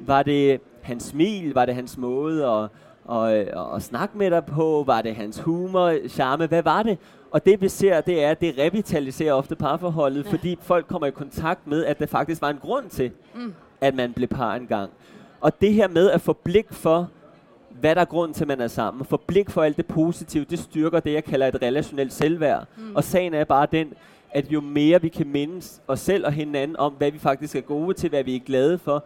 Var 0.00 0.22
det 0.22 0.60
hans 0.82 1.02
smil? 1.02 1.54
Var 1.54 1.64
det 1.64 1.74
hans 1.74 1.98
måde 1.98 2.46
at, 2.46 2.68
at, 3.16 3.32
at, 3.32 3.74
at 3.74 3.82
snakke 3.82 4.18
med 4.18 4.30
dig 4.30 4.44
på? 4.44 4.82
Var 4.86 5.02
det 5.02 5.14
hans 5.14 5.40
humor, 5.40 6.08
charme? 6.08 6.46
Hvad 6.46 6.62
var 6.62 6.82
det? 6.82 6.98
Og 7.30 7.46
det 7.46 7.60
vi 7.60 7.68
ser, 7.68 8.00
det 8.00 8.24
er, 8.24 8.30
at 8.30 8.40
det 8.40 8.58
revitaliserer 8.58 9.32
ofte 9.32 9.56
parforholdet, 9.56 10.24
ja. 10.24 10.30
fordi 10.30 10.58
folk 10.60 10.86
kommer 10.86 11.06
i 11.06 11.10
kontakt 11.10 11.66
med, 11.66 11.84
at 11.84 11.98
der 11.98 12.06
faktisk 12.06 12.42
var 12.42 12.50
en 12.50 12.58
grund 12.58 12.90
til, 12.90 13.10
mm. 13.34 13.54
at 13.80 13.94
man 13.94 14.12
blev 14.12 14.28
par 14.28 14.54
engang. 14.54 14.90
Og 15.40 15.60
det 15.60 15.74
her 15.74 15.88
med 15.88 16.10
at 16.10 16.20
få 16.20 16.32
blik 16.32 16.66
for, 16.70 17.10
hvad 17.80 17.94
der 17.94 18.00
er 18.00 18.04
grunden 18.04 18.34
til, 18.34 18.44
at 18.44 18.48
man 18.48 18.60
er 18.60 18.68
sammen, 18.68 19.04
få 19.04 19.16
blik 19.26 19.50
for 19.50 19.62
alt 19.62 19.76
det 19.76 19.86
positive, 19.86 20.44
det 20.44 20.58
styrker 20.58 21.00
det, 21.00 21.12
jeg 21.12 21.24
kalder 21.24 21.46
et 21.46 21.62
relationelt 21.62 22.12
selvværd. 22.12 22.66
Mm. 22.76 22.96
Og 22.96 23.04
sagen 23.04 23.34
er 23.34 23.44
bare 23.44 23.66
den, 23.72 23.92
at 24.30 24.52
jo 24.52 24.60
mere 24.60 25.02
vi 25.02 25.08
kan 25.08 25.28
mindes 25.28 25.82
os 25.88 26.00
selv 26.00 26.26
og 26.26 26.32
hinanden 26.32 26.76
om, 26.76 26.92
hvad 26.92 27.10
vi 27.10 27.18
faktisk 27.18 27.56
er 27.56 27.60
gode 27.60 27.94
til, 27.94 28.08
hvad 28.10 28.24
vi 28.24 28.36
er 28.36 28.40
glade 28.40 28.78
for, 28.78 29.04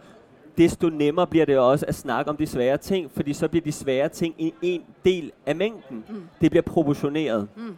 desto 0.57 0.89
nemmere 0.89 1.27
bliver 1.27 1.45
det 1.45 1.57
også 1.57 1.85
at 1.85 1.95
snakke 1.95 2.31
om 2.31 2.37
de 2.37 2.47
svære 2.47 2.77
ting, 2.77 3.11
fordi 3.11 3.33
så 3.33 3.47
bliver 3.47 3.63
de 3.63 3.71
svære 3.71 4.09
ting 4.09 4.35
en, 4.37 4.53
en 4.61 4.81
del 5.05 5.31
af 5.45 5.55
mængden. 5.55 6.03
Mm. 6.09 6.23
Det 6.41 6.51
bliver 6.51 6.61
proportioneret. 6.61 7.47
Mm. 7.55 7.75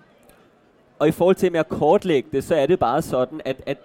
Og 0.99 1.07
i 1.07 1.11
forhold 1.11 1.35
til 1.35 1.51
med 1.51 1.59
at 1.59 1.69
kortlægge 1.69 2.29
det, 2.31 2.43
så 2.43 2.55
er 2.55 2.65
det 2.65 2.79
bare 2.79 3.01
sådan, 3.01 3.41
at, 3.45 3.61
at, 3.65 3.77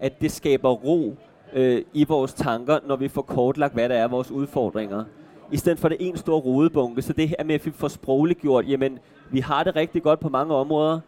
at 0.00 0.20
det 0.20 0.32
skaber 0.32 0.70
ro 0.70 1.16
øh, 1.52 1.82
i 1.92 2.04
vores 2.04 2.34
tanker, 2.34 2.78
når 2.86 2.96
vi 2.96 3.08
får 3.08 3.22
kortlagt, 3.22 3.74
hvad 3.74 3.88
der 3.88 3.94
er 3.94 4.08
vores 4.08 4.30
udfordringer. 4.30 5.04
I 5.52 5.56
stedet 5.56 5.78
for 5.78 5.88
det 5.88 5.96
en 6.00 6.16
stor 6.16 6.38
rodebunke, 6.38 7.02
så 7.02 7.12
det 7.12 7.28
her 7.28 7.44
med, 7.44 7.54
at 7.54 7.66
vi 7.66 7.70
får 7.70 7.88
sprogligt 7.88 8.40
gjort, 8.40 8.68
jamen, 8.68 8.98
vi 9.30 9.40
har 9.40 9.64
det 9.64 9.76
rigtig 9.76 10.02
godt 10.02 10.20
på 10.20 10.28
mange 10.28 10.54
områder, 10.54 11.00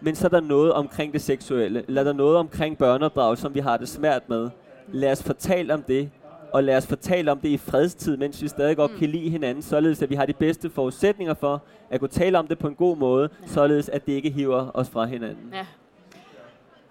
men 0.00 0.14
så 0.14 0.26
er 0.26 0.28
der 0.28 0.40
noget 0.40 0.72
omkring 0.72 1.12
det 1.12 1.22
seksuelle, 1.22 1.84
eller 1.88 2.02
der 2.02 2.10
er 2.10 2.16
noget 2.16 2.36
omkring 2.36 2.78
børneopdrag, 2.78 3.38
som 3.38 3.54
vi 3.54 3.60
har 3.60 3.76
det 3.76 3.88
svært 3.88 4.28
med. 4.28 4.50
Lad 4.92 5.12
os 5.12 5.22
fortælle 5.22 5.74
om 5.74 5.82
det, 5.82 6.10
og 6.52 6.64
lad 6.64 6.76
os 6.76 6.86
fortælle 6.86 7.32
om 7.32 7.38
det 7.38 7.48
i 7.48 7.56
fredstid, 7.56 8.16
mens 8.16 8.42
vi 8.42 8.48
stadig 8.48 8.76
godt 8.76 8.92
mm. 8.92 8.98
kan 8.98 9.08
lide 9.08 9.30
hinanden, 9.30 9.62
således 9.62 10.02
at 10.02 10.10
vi 10.10 10.14
har 10.14 10.26
de 10.26 10.32
bedste 10.32 10.70
forudsætninger 10.70 11.34
for 11.34 11.62
at 11.90 12.00
kunne 12.00 12.08
tale 12.08 12.38
om 12.38 12.46
det 12.46 12.58
på 12.58 12.68
en 12.68 12.74
god 12.74 12.96
måde, 12.96 13.28
ja. 13.42 13.46
således 13.46 13.88
at 13.88 14.06
det 14.06 14.12
ikke 14.12 14.30
hiver 14.30 14.70
os 14.74 14.88
fra 14.88 15.04
hinanden. 15.04 15.50
Ja. 15.52 15.66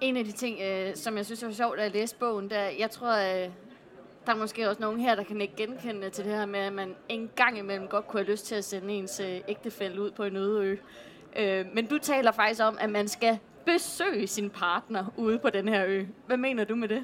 En 0.01 0.17
af 0.17 0.25
de 0.25 0.31
ting, 0.31 0.59
øh, 0.61 0.95
som 0.95 1.17
jeg 1.17 1.25
synes 1.25 1.43
er 1.43 1.51
sjovt 1.51 1.79
at 1.79 1.93
læse 1.93 2.15
bogen, 2.15 2.49
der, 2.49 2.61
jeg 2.79 2.91
tror, 2.91 3.11
øh, 3.11 3.49
der 4.25 4.33
er 4.33 4.35
måske 4.35 4.69
også 4.69 4.81
nogen 4.81 4.99
her, 4.99 5.15
der 5.15 5.23
kan 5.23 5.41
ikke 5.41 5.55
genkende 5.55 6.09
til 6.09 6.25
det 6.25 6.33
her 6.33 6.45
med, 6.45 6.59
at 6.59 6.73
man 6.73 6.95
en 7.09 7.29
gang 7.35 7.57
imellem 7.57 7.87
godt 7.87 8.07
kunne 8.07 8.21
have 8.21 8.31
lyst 8.31 8.45
til 8.45 8.55
at 8.55 8.63
sende 8.63 8.93
ens 8.93 9.19
øh, 9.19 9.39
ægtefælde 9.47 10.01
ud 10.01 10.11
på 10.11 10.23
en 10.23 10.35
øde 10.35 10.65
ø. 10.65 10.75
Øh, 11.39 11.65
men 11.74 11.86
du 11.86 11.98
taler 11.98 12.31
faktisk 12.31 12.62
om, 12.63 12.77
at 12.79 12.89
man 12.89 13.07
skal 13.07 13.38
besøge 13.65 14.27
sin 14.27 14.50
partner 14.50 15.13
ude 15.17 15.39
på 15.39 15.50
den 15.50 15.67
her 15.67 15.86
ø. 15.88 16.03
Hvad 16.27 16.38
mener 16.38 16.63
du 16.63 16.75
med 16.75 16.88
det? 16.88 17.03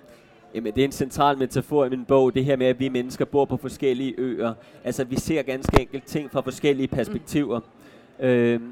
Jamen, 0.56 0.74
det 0.76 0.82
er 0.82 0.86
en 0.86 0.92
central 0.92 1.38
metafor 1.38 1.86
i 1.86 1.90
min 1.90 2.06
bog, 2.06 2.34
det 2.36 2.46
her 2.46 2.56
med, 2.56 2.68
at 2.68 2.80
vi 2.80 2.90
mennesker 2.90 3.26
bor 3.26 3.46
på 3.46 3.58
forskellige 3.58 4.14
øer. 4.18 4.54
Altså, 4.84 5.04
vi 5.04 5.16
ser 5.16 5.42
ganske 5.42 5.82
enkelt 5.82 6.06
ting 6.06 6.32
fra 6.32 6.42
forskellige 6.42 6.88
perspektiver. 6.88 7.60
Mm. 8.20 8.26
Øhm, 8.26 8.72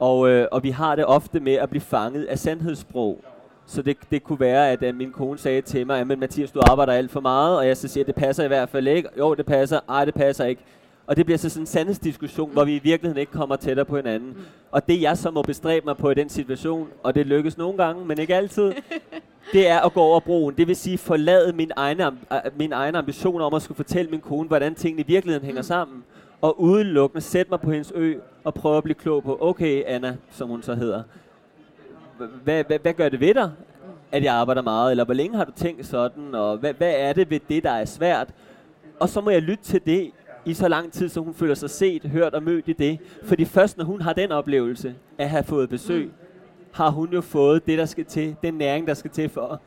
og, 0.00 0.28
øh, 0.28 0.48
og 0.52 0.62
vi 0.62 0.70
har 0.70 0.96
det 0.96 1.04
ofte 1.04 1.40
med 1.40 1.52
at 1.52 1.70
blive 1.70 1.80
fanget 1.80 2.24
af 2.24 2.38
sandhedssprog. 2.38 3.24
Så 3.66 3.82
det, 3.82 3.96
det 4.10 4.24
kunne 4.24 4.40
være, 4.40 4.70
at, 4.70 4.82
at 4.82 4.94
min 4.94 5.12
kone 5.12 5.38
sagde 5.38 5.62
til 5.62 5.86
mig, 5.86 6.00
at 6.00 6.18
Mathias, 6.18 6.52
du 6.52 6.60
arbejder 6.70 6.92
alt 6.92 7.10
for 7.10 7.20
meget, 7.20 7.58
og 7.58 7.66
jeg 7.66 7.76
så 7.76 7.88
siger, 7.88 8.04
at 8.04 8.06
det 8.06 8.14
passer 8.14 8.44
i 8.44 8.48
hvert 8.48 8.68
fald 8.68 8.88
ikke. 8.88 9.08
Jo, 9.18 9.34
det 9.34 9.46
passer. 9.46 9.80
Ej, 9.88 10.04
det 10.04 10.14
passer 10.14 10.44
ikke. 10.44 10.62
Og 11.06 11.16
det 11.16 11.26
bliver 11.26 11.38
så 11.38 11.48
sådan 11.48 11.62
en 11.62 11.66
sandhedsdiskussion, 11.66 12.48
mm. 12.48 12.52
hvor 12.52 12.64
vi 12.64 12.76
i 12.76 12.78
virkeligheden 12.78 13.20
ikke 13.20 13.32
kommer 13.32 13.56
tættere 13.56 13.86
på 13.86 13.96
hinanden. 13.96 14.28
Mm. 14.28 14.40
Og 14.70 14.88
det 14.88 15.02
jeg 15.02 15.18
så 15.18 15.30
må 15.30 15.42
bestræbe 15.42 15.86
mig 15.86 15.96
på 15.96 16.10
i 16.10 16.14
den 16.14 16.28
situation, 16.28 16.88
og 17.02 17.14
det 17.14 17.26
lykkes 17.26 17.58
nogle 17.58 17.84
gange, 17.84 18.04
men 18.04 18.18
ikke 18.18 18.34
altid, 18.34 18.72
det 19.52 19.68
er 19.68 19.80
at 19.80 19.92
gå 19.92 20.00
over 20.00 20.20
broen. 20.20 20.54
Det 20.54 20.68
vil 20.68 20.76
sige 20.76 20.98
forlade 20.98 21.52
min 21.52 21.72
egen, 21.76 22.00
min 22.56 22.72
egen 22.72 22.94
ambition 22.94 23.40
om 23.40 23.54
at 23.54 23.62
skulle 23.62 23.76
fortælle 23.76 24.10
min 24.10 24.20
kone, 24.20 24.48
hvordan 24.48 24.74
tingene 24.74 25.02
i 25.02 25.06
virkeligheden 25.06 25.46
hænger 25.46 25.62
mm. 25.62 25.66
sammen. 25.66 26.04
Og 26.40 26.60
udelukkende 26.60 27.20
sætte 27.20 27.50
mig 27.50 27.60
på 27.60 27.70
hendes 27.70 27.92
ø 27.94 28.14
og 28.44 28.54
prøve 28.54 28.76
at 28.76 28.82
blive 28.82 28.94
klog 28.94 29.22
på, 29.22 29.38
okay 29.40 29.82
Anna, 29.86 30.16
som 30.30 30.48
hun 30.48 30.62
så 30.62 30.74
hedder, 30.74 31.02
hvad, 32.44 32.64
hvad, 32.64 32.78
hvad 32.78 32.92
gør 32.92 33.08
det 33.08 33.20
ved 33.20 33.34
dig, 33.34 33.52
at 34.12 34.24
jeg 34.24 34.34
arbejder 34.34 34.62
meget? 34.62 34.90
Eller 34.90 35.04
hvor 35.04 35.14
længe 35.14 35.36
har 35.36 35.44
du 35.44 35.52
tænkt 35.56 35.86
sådan? 35.86 36.34
Og 36.34 36.56
hvad, 36.56 36.74
hvad 36.74 36.94
er 36.96 37.12
det 37.12 37.30
ved 37.30 37.40
det, 37.48 37.62
der 37.62 37.70
er 37.70 37.84
svært? 37.84 38.28
Og 39.00 39.08
så 39.08 39.20
må 39.20 39.30
jeg 39.30 39.42
lytte 39.42 39.64
til 39.64 39.80
det 39.86 40.12
i 40.46 40.54
så 40.54 40.68
lang 40.68 40.92
tid, 40.92 41.08
så 41.08 41.20
hun 41.20 41.34
føler 41.34 41.54
sig 41.54 41.70
set, 41.70 42.02
hørt 42.02 42.34
og 42.34 42.42
mødt 42.42 42.68
i 42.68 42.72
det. 42.72 42.98
Fordi 43.24 43.44
først 43.44 43.78
når 43.78 43.84
hun 43.84 44.00
har 44.00 44.12
den 44.12 44.32
oplevelse 44.32 44.94
at 45.18 45.30
have 45.30 45.44
fået 45.44 45.68
besøg, 45.68 46.10
har 46.72 46.90
hun 46.90 47.12
jo 47.12 47.20
fået 47.20 47.66
det, 47.66 47.78
der 47.78 47.84
skal 47.84 48.04
til, 48.04 48.36
den 48.42 48.54
næring, 48.54 48.86
der 48.86 48.94
skal 48.94 49.10
til 49.10 49.28
for, 49.28 49.60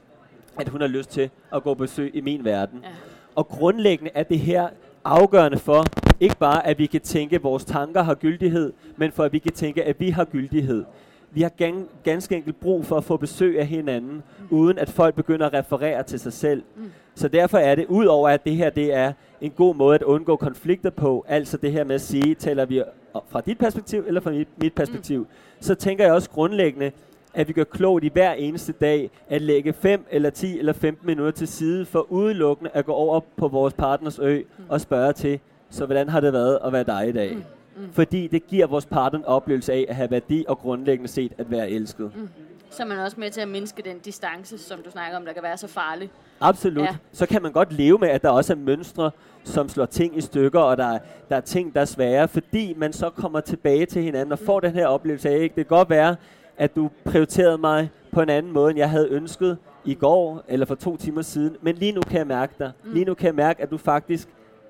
at 0.59 0.69
hun 0.69 0.81
har 0.81 0.87
lyst 0.87 1.09
til 1.09 1.29
at 1.53 1.63
gå 1.63 1.73
besøg 1.73 2.11
i 2.13 2.21
min 2.21 2.45
verden. 2.45 2.79
Ja. 2.83 2.89
Og 3.35 3.47
grundlæggende 3.47 4.11
er 4.15 4.23
det 4.23 4.39
her 4.39 4.67
afgørende 5.03 5.57
for, 5.57 5.85
ikke 6.19 6.37
bare 6.37 6.67
at 6.67 6.79
vi 6.79 6.85
kan 6.85 7.01
tænke, 7.01 7.35
at 7.35 7.43
vores 7.43 7.65
tanker 7.65 8.03
har 8.03 8.15
gyldighed, 8.15 8.73
men 8.97 9.11
for 9.11 9.23
at 9.23 9.33
vi 9.33 9.39
kan 9.39 9.51
tænke, 9.51 9.83
at 9.83 9.99
vi 9.99 10.09
har 10.09 10.25
gyldighed. 10.25 10.85
Vi 11.31 11.41
har 11.41 11.49
gan, 11.49 11.87
ganske 12.03 12.35
enkelt 12.35 12.59
brug 12.59 12.85
for 12.85 12.97
at 12.97 13.03
få 13.03 13.17
besøg 13.17 13.59
af 13.59 13.67
hinanden, 13.67 14.13
mm. 14.39 14.47
uden 14.49 14.77
at 14.77 14.89
folk 14.89 15.15
begynder 15.15 15.45
at 15.45 15.53
referere 15.53 16.03
til 16.03 16.19
sig 16.19 16.33
selv. 16.33 16.63
Mm. 16.75 16.91
Så 17.15 17.27
derfor 17.27 17.57
er 17.57 17.75
det, 17.75 17.85
udover 17.85 18.29
at 18.29 18.45
det 18.45 18.55
her 18.55 18.69
det 18.69 18.93
er 18.93 19.13
en 19.41 19.51
god 19.51 19.75
måde 19.75 19.95
at 19.95 20.01
undgå 20.03 20.35
konflikter 20.35 20.89
på, 20.89 21.25
altså 21.27 21.57
det 21.57 21.71
her 21.71 21.83
med 21.83 21.95
at 21.95 22.01
sige, 22.01 22.35
taler 22.35 22.65
vi 22.65 22.83
fra 23.29 23.41
dit 23.41 23.57
perspektiv 23.57 24.03
eller 24.07 24.21
fra 24.21 24.31
mit, 24.31 24.47
mit 24.57 24.73
perspektiv, 24.73 25.19
mm. 25.19 25.27
så 25.59 25.75
tænker 25.75 26.03
jeg 26.03 26.13
også 26.13 26.29
grundlæggende, 26.29 26.91
at 27.33 27.47
vi 27.47 27.53
gør 27.53 27.63
klogt 27.63 28.03
i 28.03 28.09
hver 28.13 28.33
eneste 28.33 28.71
dag 28.71 29.09
at 29.29 29.41
lægge 29.41 29.73
5 29.73 30.05
eller 30.11 30.29
10 30.29 30.59
eller 30.59 30.73
15 30.73 31.07
minutter 31.07 31.31
til 31.31 31.47
side 31.47 31.85
for 31.85 32.11
udelukkende 32.11 32.71
at 32.73 32.85
gå 32.85 32.93
over 32.93 33.19
på 33.37 33.47
vores 33.47 33.73
partners 33.73 34.19
ø 34.19 34.39
mm. 34.39 34.63
og 34.69 34.81
spørge 34.81 35.13
til, 35.13 35.39
så 35.69 35.85
hvordan 35.85 36.09
har 36.09 36.19
det 36.19 36.33
været 36.33 36.59
at 36.65 36.73
være 36.73 36.83
dig 36.83 37.09
i 37.09 37.11
dag? 37.11 37.35
Mm. 37.35 37.43
Mm. 37.77 37.91
Fordi 37.91 38.27
det 38.27 38.47
giver 38.47 38.67
vores 38.67 38.85
partner 38.85 39.19
en 39.19 39.25
oplevelse 39.25 39.73
af 39.73 39.85
at 39.89 39.95
have 39.95 40.11
værdi 40.11 40.45
og 40.47 40.57
grundlæggende 40.57 41.11
set 41.11 41.33
at 41.37 41.51
være 41.51 41.69
elsket. 41.69 42.11
Mm. 42.15 42.29
Så 42.69 42.83
er 42.83 42.87
man 42.87 42.99
også 42.99 43.19
med 43.19 43.31
til 43.31 43.41
at 43.41 43.47
mindske 43.47 43.81
den 43.81 43.99
distance, 43.99 44.57
som 44.57 44.79
du 44.85 44.91
snakker 44.91 45.17
om, 45.17 45.25
der 45.25 45.33
kan 45.33 45.43
være 45.43 45.57
så 45.57 45.67
farlig. 45.67 46.11
Absolut. 46.39 46.83
Ja. 46.83 46.95
Så 47.11 47.25
kan 47.25 47.41
man 47.41 47.51
godt 47.51 47.73
leve 47.73 47.97
med, 47.97 48.09
at 48.09 48.21
der 48.21 48.29
også 48.29 48.53
er 48.53 48.57
mønstre, 48.57 49.11
som 49.43 49.69
slår 49.69 49.85
ting 49.85 50.17
i 50.17 50.21
stykker, 50.21 50.59
og 50.59 50.77
der 50.77 50.85
er, 50.85 50.99
der 51.29 51.35
er 51.35 51.41
ting, 51.41 51.73
der 51.73 51.81
er 51.81 51.85
svære, 51.85 52.27
fordi 52.27 52.73
man 52.77 52.93
så 52.93 53.09
kommer 53.09 53.39
tilbage 53.39 53.85
til 53.85 54.01
hinanden 54.01 54.31
og 54.31 54.39
får 54.39 54.59
mm. 54.59 54.61
den 54.61 54.71
her 54.73 54.87
oplevelse 54.87 55.29
af, 55.29 55.39
ikke? 55.39 55.55
det 55.55 55.67
kan 55.67 55.77
godt 55.77 55.89
være, 55.89 56.15
at 56.57 56.75
du 56.75 56.89
prioriterede 57.05 57.57
mig 57.57 57.89
på 58.11 58.21
en 58.21 58.29
anden 58.29 58.51
måde, 58.51 58.69
end 58.69 58.79
jeg 58.79 58.89
havde 58.89 59.07
ønsket 59.09 59.57
i 59.85 59.93
går 59.93 60.43
eller 60.47 60.65
for 60.65 60.75
to 60.75 60.97
timer 60.97 61.21
siden, 61.21 61.57
men 61.61 61.75
lige 61.75 61.91
nu 61.91 62.01
kan 62.01 62.17
jeg 62.17 62.27
mærke 62.27 62.53
dig. 62.59 62.71
Mm. 62.83 62.93
Lige 62.93 63.05
nu 63.05 63.13
kan 63.13 63.25
jeg 63.25 63.35
mærke, 63.35 63.61
at 63.61 63.71
du 63.71 63.77
faktisk 63.77 64.27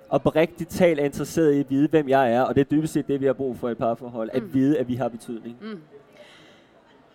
oprigtigt 0.09 0.69
talt 0.69 0.99
er 0.99 1.03
interesseret 1.05 1.53
i 1.53 1.59
at 1.59 1.69
vide, 1.69 1.87
hvem 1.87 2.09
jeg 2.09 2.33
er, 2.33 2.41
og 2.41 2.55
det 2.55 2.61
er 2.61 2.65
dybest 2.65 2.93
set 2.93 3.07
det, 3.07 3.21
vi 3.21 3.25
har 3.25 3.33
brug 3.33 3.57
for 3.57 3.69
i 3.69 3.71
et 3.71 3.77
parforhold, 3.77 4.29
mm. 4.33 4.37
at 4.37 4.53
vide, 4.53 4.77
at 4.77 4.87
vi 4.87 4.95
har 4.95 5.07
betydning. 5.07 5.57
Mm. 5.61 5.79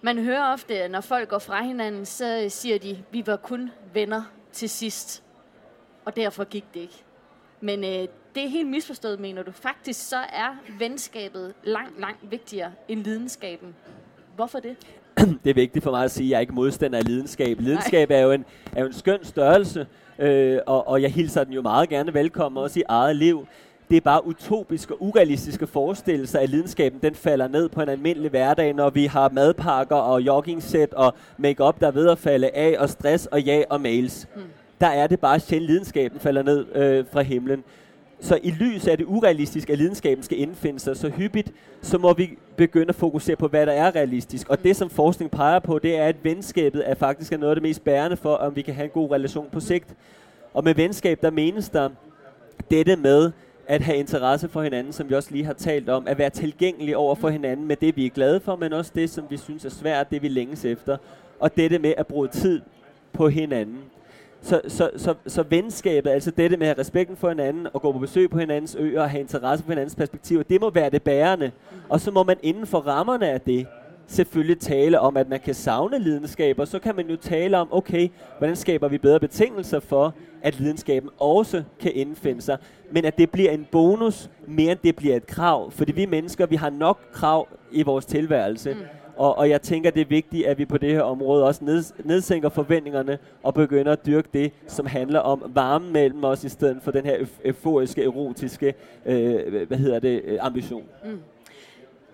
Man 0.05 0.19
hører 0.19 0.53
ofte, 0.53 0.79
at 0.79 0.91
når 0.91 1.01
folk 1.01 1.29
går 1.29 1.39
fra 1.39 1.63
hinanden, 1.63 2.07
så 2.07 2.47
siger 2.49 2.79
de, 2.79 2.99
vi 3.11 3.27
var 3.27 3.37
kun 3.37 3.71
venner 3.95 4.23
til 4.53 4.71
sidst, 4.71 5.23
og 6.05 6.17
derfor 6.17 6.45
gik 6.45 6.65
det 6.75 6.81
ikke. 6.81 7.03
Men 7.61 7.85
øh, 7.85 8.09
det 8.35 8.45
er 8.45 8.49
helt 8.49 8.69
misforstået, 8.69 9.21
mener 9.21 9.43
du. 9.43 9.53
Faktisk 9.53 10.09
så 10.09 10.17
er 10.17 10.57
venskabet 10.79 11.55
langt, 11.63 12.01
langt 12.01 12.31
vigtigere 12.31 12.73
end 12.89 13.05
lidenskaben. 13.05 13.75
Hvorfor 14.37 14.59
det? 14.59 14.77
det 15.45 15.51
er 15.51 15.55
vigtigt 15.55 15.83
for 15.83 15.91
mig 15.91 16.05
at 16.05 16.11
sige, 16.11 16.27
at 16.27 16.31
jeg 16.31 16.37
er 16.37 16.41
ikke 16.41 16.55
modstander 16.55 16.99
af 16.99 17.05
lidenskab. 17.05 17.61
Lidenskab 17.61 18.11
er 18.11 18.21
jo, 18.21 18.33
en, 18.33 18.45
er 18.73 18.81
jo 18.81 18.87
en 18.87 18.93
skøn 18.93 19.25
størrelse, 19.25 19.87
øh, 20.19 20.59
og, 20.67 20.89
og 20.89 21.03
jeg 21.03 21.13
hilser 21.13 21.45
den 21.45 21.53
jo 21.53 21.63
meget 21.63 21.89
gerne 21.89 22.15
velkommen, 22.15 22.63
også 22.63 22.81
i 22.81 22.83
eget 22.89 23.17
liv. 23.17 23.47
Det 23.95 24.01
er 24.01 24.05
bare 24.05 24.27
utopisk 24.27 24.91
og 24.91 24.97
urealistisk 25.03 25.63
at 25.63 25.69
forestille 25.69 26.27
sig, 26.27 26.41
at 26.41 26.51
lidenskaben 26.51 27.01
den 27.03 27.15
falder 27.15 27.49
ned 27.49 27.69
på 27.69 27.83
en 27.83 27.89
almindelig 27.89 28.31
hverdag, 28.31 28.73
når 28.73 28.91
vi 28.91 29.07
har 29.07 29.29
madpakker 29.29 29.97
og 29.97 30.21
joggingsæt 30.21 30.95
og 30.95 31.15
makeup 31.39 31.81
der 31.81 31.87
er 31.87 31.91
ved 31.91 32.09
at 32.09 32.19
falde 32.19 32.51
af, 32.51 32.77
og 32.79 32.91
stress 32.91 33.27
og 33.27 33.41
ja 33.41 33.63
og 33.71 33.81
mails. 33.81 34.29
Hmm. 34.35 34.45
Der 34.81 34.87
er 34.87 35.07
det 35.07 35.21
bare 35.21 35.41
sjældent, 35.41 35.71
lidenskaben 35.71 36.21
falder 36.21 36.43
ned 36.43 36.67
øh, 36.75 37.05
fra 37.13 37.23
himlen. 37.23 37.65
Så 38.21 38.39
i 38.43 38.51
lys 38.51 38.87
af 38.87 38.99
det 38.99 39.05
urealistiske, 39.05 39.73
at 39.73 39.79
lidenskaben 39.79 40.25
skal 40.25 40.41
indfinde 40.41 40.81
sig 40.81 40.97
så 40.97 41.09
hyppigt, 41.09 41.53
så 41.83 41.99
må 41.99 42.13
vi 42.13 42.39
begynde 42.57 42.89
at 42.89 42.95
fokusere 42.95 43.37
på, 43.37 43.49
hvad 43.49 43.67
der 43.67 43.73
er 43.73 43.95
realistisk. 43.95 44.49
Og 44.49 44.65
det, 44.65 44.77
som 44.77 44.91
forskning 44.91 45.31
peger 45.31 45.59
på, 45.59 45.79
det 45.79 45.97
er, 45.99 46.05
at 46.05 46.17
venskabet 46.23 46.91
er 46.91 46.95
faktisk 46.95 47.33
er 47.33 47.37
noget 47.37 47.51
af 47.51 47.57
det 47.57 47.63
mest 47.63 47.85
bærende 47.85 48.17
for, 48.17 48.35
om 48.35 48.57
vi 48.57 48.63
kan 48.63 48.75
have 48.75 48.85
en 48.85 48.91
god 48.91 49.11
relation 49.11 49.49
på 49.53 49.61
sigt. 49.61 49.95
Og 50.55 50.65
med 50.65 50.75
venskab, 50.75 51.23
der 51.23 51.31
menes 51.31 51.69
der 51.69 51.89
dette 52.71 52.97
med 52.97 53.33
at 53.67 53.83
have 53.83 53.99
interesse 53.99 54.49
for 54.49 54.63
hinanden, 54.63 54.93
som 54.93 55.09
vi 55.09 55.15
også 55.15 55.29
lige 55.33 55.45
har 55.45 55.53
talt 55.53 55.89
om, 55.89 56.07
at 56.07 56.19
være 56.19 56.31
tilgængelig 56.31 56.97
over 56.97 57.15
for 57.15 57.29
hinanden 57.29 57.67
med 57.67 57.77
det, 57.77 57.97
vi 57.97 58.07
er 58.07 58.11
glade 58.11 58.41
for, 58.41 58.57
men 58.57 58.73
også 58.73 58.93
det, 58.95 59.11
som 59.11 59.25
vi 59.31 59.37
synes 59.37 59.65
er 59.65 59.71
svært, 59.71 60.11
det 60.11 60.23
vi 60.23 60.29
længes 60.29 60.65
efter. 60.65 60.97
Og 61.41 61.57
dette 61.57 61.79
med 61.79 61.95
at 61.97 62.07
bruge 62.07 62.29
tid 62.29 62.61
på 63.13 63.29
hinanden. 63.29 63.79
Så, 64.43 64.61
så, 64.69 64.91
så, 64.97 65.15
så 65.27 65.43
venskabet, 65.43 66.11
altså 66.11 66.31
dette 66.31 66.57
med 66.57 66.67
at 66.67 66.75
have 66.75 66.81
respekten 66.81 67.17
for 67.17 67.29
hinanden, 67.29 67.67
og 67.73 67.83
gå 67.83 67.93
på 67.93 67.99
besøg 67.99 68.31
på 68.31 68.39
hinandens 68.39 68.77
øer, 68.79 69.03
og 69.03 69.11
have 69.11 69.21
interesse 69.21 69.65
for 69.65 69.73
hinandens 69.73 69.95
perspektiver, 69.95 70.43
det 70.43 70.61
må 70.61 70.71
være 70.71 70.91
det 70.91 71.03
bærende. 71.03 71.51
Og 71.89 72.01
så 72.01 72.11
må 72.11 72.23
man 72.23 72.37
inden 72.43 72.67
for 72.67 72.79
rammerne 72.79 73.29
af 73.29 73.41
det, 73.41 73.67
selvfølgelig 74.07 74.59
tale 74.59 75.01
om, 75.01 75.17
at 75.17 75.29
man 75.29 75.41
kan 75.41 75.55
savne 75.55 75.99
lidenskaber, 75.99 76.65
så 76.65 76.79
kan 76.79 76.97
man 76.97 77.11
jo 77.11 77.17
tale 77.17 77.59
om, 77.59 77.69
okay, 77.71 78.09
hvordan 78.39 78.57
skaber 78.57 78.89
vi 78.89 78.99
bedre 78.99 79.21
betingelser 79.21 79.81
for, 79.81 80.15
at 80.43 80.61
lidenskaben 80.61 81.11
også 81.19 81.63
kan 81.81 81.93
indfinde 81.95 82.43
sig, 82.43 82.59
men 82.91 83.05
at 83.05 83.19
det 83.19 83.31
bliver 83.31 83.51
en 83.51 83.67
bonus, 83.73 84.31
mere 84.47 84.73
end 84.73 84.81
det 84.85 84.97
bliver 84.97 85.17
et 85.17 85.27
krav. 85.27 85.71
Fordi 85.71 85.93
vi 85.93 86.07
mennesker, 86.07 86.47
vi 86.47 86.57
har 86.57 86.71
nok 86.71 86.99
krav 87.13 87.49
i 87.73 87.83
vores 87.83 88.07
tilværelse, 88.07 88.75
mm. 88.75 88.81
Og, 89.17 89.39
og 89.39 89.51
jeg 89.51 89.63
tænker, 89.63 89.91
det 89.91 90.01
er 90.01 90.09
vigtigt, 90.09 90.47
at 90.47 90.59
vi 90.59 90.65
på 90.65 90.79
det 90.79 90.93
her 90.93 91.03
område 91.03 91.45
også 91.45 91.65
ned, 91.65 91.83
nedsænker 92.05 92.49
forventningerne 92.49 93.19
og 93.43 93.55
begynder 93.55 93.93
at 93.93 94.07
dyrke 94.07 94.29
det, 94.35 94.53
som 94.67 94.87
handler 94.87 95.21
om 95.21 95.43
varme 95.55 95.91
mellem 95.91 96.25
os, 96.25 96.45
i 96.45 96.49
stedet 96.49 96.79
for 96.83 96.91
den 96.91 97.05
her 97.05 97.27
euforiske, 97.45 98.05
erotiske 98.05 98.75
øh, 99.07 99.67
hvad 99.67 99.79
hedder 99.79 99.99
det, 99.99 100.23
øh, 100.25 100.39
ambition. 100.41 100.85
Mm. 101.05 101.19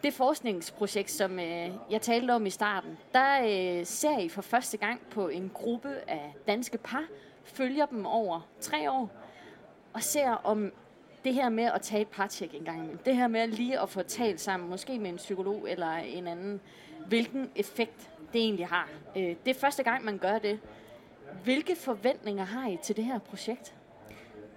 Det 0.03 0.15
forskningsprojekt, 0.15 1.11
som 1.11 1.39
øh, 1.39 1.71
jeg 1.91 2.03
talte 2.03 2.33
om 2.33 2.47
i 2.47 2.51
starten, 2.51 2.99
der 3.13 3.41
øh, 3.43 3.87
ser 3.87 4.19
I 4.19 4.29
for 4.29 4.43
første 4.43 4.77
gang 4.77 5.01
på 5.11 5.29
en 5.29 5.51
gruppe 5.55 5.89
af 6.09 6.35
danske 6.47 6.79
par, 6.79 7.05
følger 7.45 7.87
dem 7.87 8.07
over 8.07 8.49
tre 8.61 8.91
år, 8.91 9.11
og 9.93 10.03
ser 10.03 10.31
om 10.31 10.73
det 11.25 11.35
her 11.35 11.49
med 11.49 11.65
at 11.65 11.83
tage 11.83 12.03
et 12.03 12.09
partjek 12.09 12.55
en 12.55 12.65
gang 12.65 12.79
imellem, 12.79 12.99
det 12.99 13.17
her 13.17 13.29
med 13.29 13.49
lige 13.49 13.81
at 13.81 13.89
få 13.89 14.03
talt 14.03 14.41
sammen, 14.41 14.71
måske 14.71 14.99
med 14.99 15.11
en 15.11 15.17
psykolog 15.17 15.71
eller 15.71 15.93
en 15.93 16.27
anden, 16.27 16.61
hvilken 17.07 17.51
effekt 17.57 18.11
det 18.33 18.41
egentlig 18.41 18.67
har. 18.67 18.89
Øh, 19.17 19.37
det 19.45 19.57
er 19.57 19.61
første 19.61 19.83
gang, 19.83 20.05
man 20.05 20.19
gør 20.19 20.39
det. 20.39 20.61
Hvilke 21.45 21.77
forventninger 21.77 22.45
har 22.45 22.69
I 22.69 22.79
til 22.83 22.97
det 22.97 23.05
her 23.05 23.19
projekt? 23.19 23.75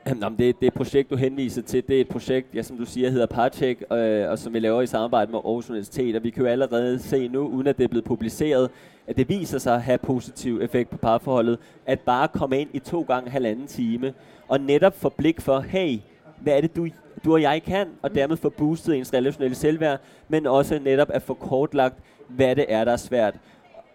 Jamen, 0.22 0.40
det, 0.40 0.62
det 0.62 0.74
projekt, 0.74 1.10
du 1.10 1.16
henviser 1.16 1.62
til, 1.62 1.84
det 1.88 1.98
er 1.98 2.02
et 2.02 2.08
projekt, 2.08 2.56
ja, 2.56 2.62
som 2.62 2.78
du 2.78 2.86
siger, 2.86 3.10
hedder 3.10 3.26
Parcheck, 3.26 3.84
øh, 3.92 4.30
og 4.30 4.40
som 4.40 4.54
vi 4.54 4.60
laver 4.60 4.82
i 4.82 4.88
samarbejde 4.88 5.32
med 5.32 5.40
Aarhus 5.46 5.70
Universitet, 5.70 6.16
og 6.16 6.24
vi 6.24 6.30
kan 6.30 6.44
jo 6.44 6.50
allerede 6.50 7.00
se 7.00 7.28
nu, 7.28 7.48
uden 7.48 7.68
at 7.68 7.78
det 7.78 7.84
er 7.84 7.88
blevet 7.88 8.06
publiceret, 8.06 8.70
at 9.08 9.18
det 9.18 9.30
viser 9.30 9.58
sig 9.58 9.76
at 9.76 9.82
have 9.82 9.98
positiv 9.98 10.62
effekt 10.62 10.90
på 10.90 10.98
parforholdet, 10.98 11.60
at 11.86 12.00
bare 12.00 12.28
komme 12.28 12.62
ind 12.62 12.70
i 12.74 12.80
to 12.80 13.02
gange 13.02 13.30
halvanden 13.30 13.68
time, 13.68 14.14
og 14.48 14.60
netop 14.60 15.00
få 15.00 15.10
blik 15.10 15.42
for, 15.42 15.60
hey, 15.60 16.00
hvad 16.40 16.58
er 16.58 16.62
det, 16.62 16.76
du, 16.76 16.88
du 17.26 17.34
og 17.34 17.42
jeg 17.42 17.64
kan, 17.64 17.88
og 18.02 18.16
dermed 18.16 18.38
få 18.38 18.50
boostet 18.50 18.96
ens 18.96 19.14
relationelle 19.14 19.56
selvværd, 19.56 20.00
men 20.30 20.48
også 20.48 20.80
netop 20.80 21.10
at 21.14 21.22
få 21.22 21.34
kortlagt, 21.34 21.96
hvad 22.28 22.56
det 22.56 22.66
er, 22.70 22.84
der 22.84 22.92
er 22.92 22.98
svært. 22.98 23.36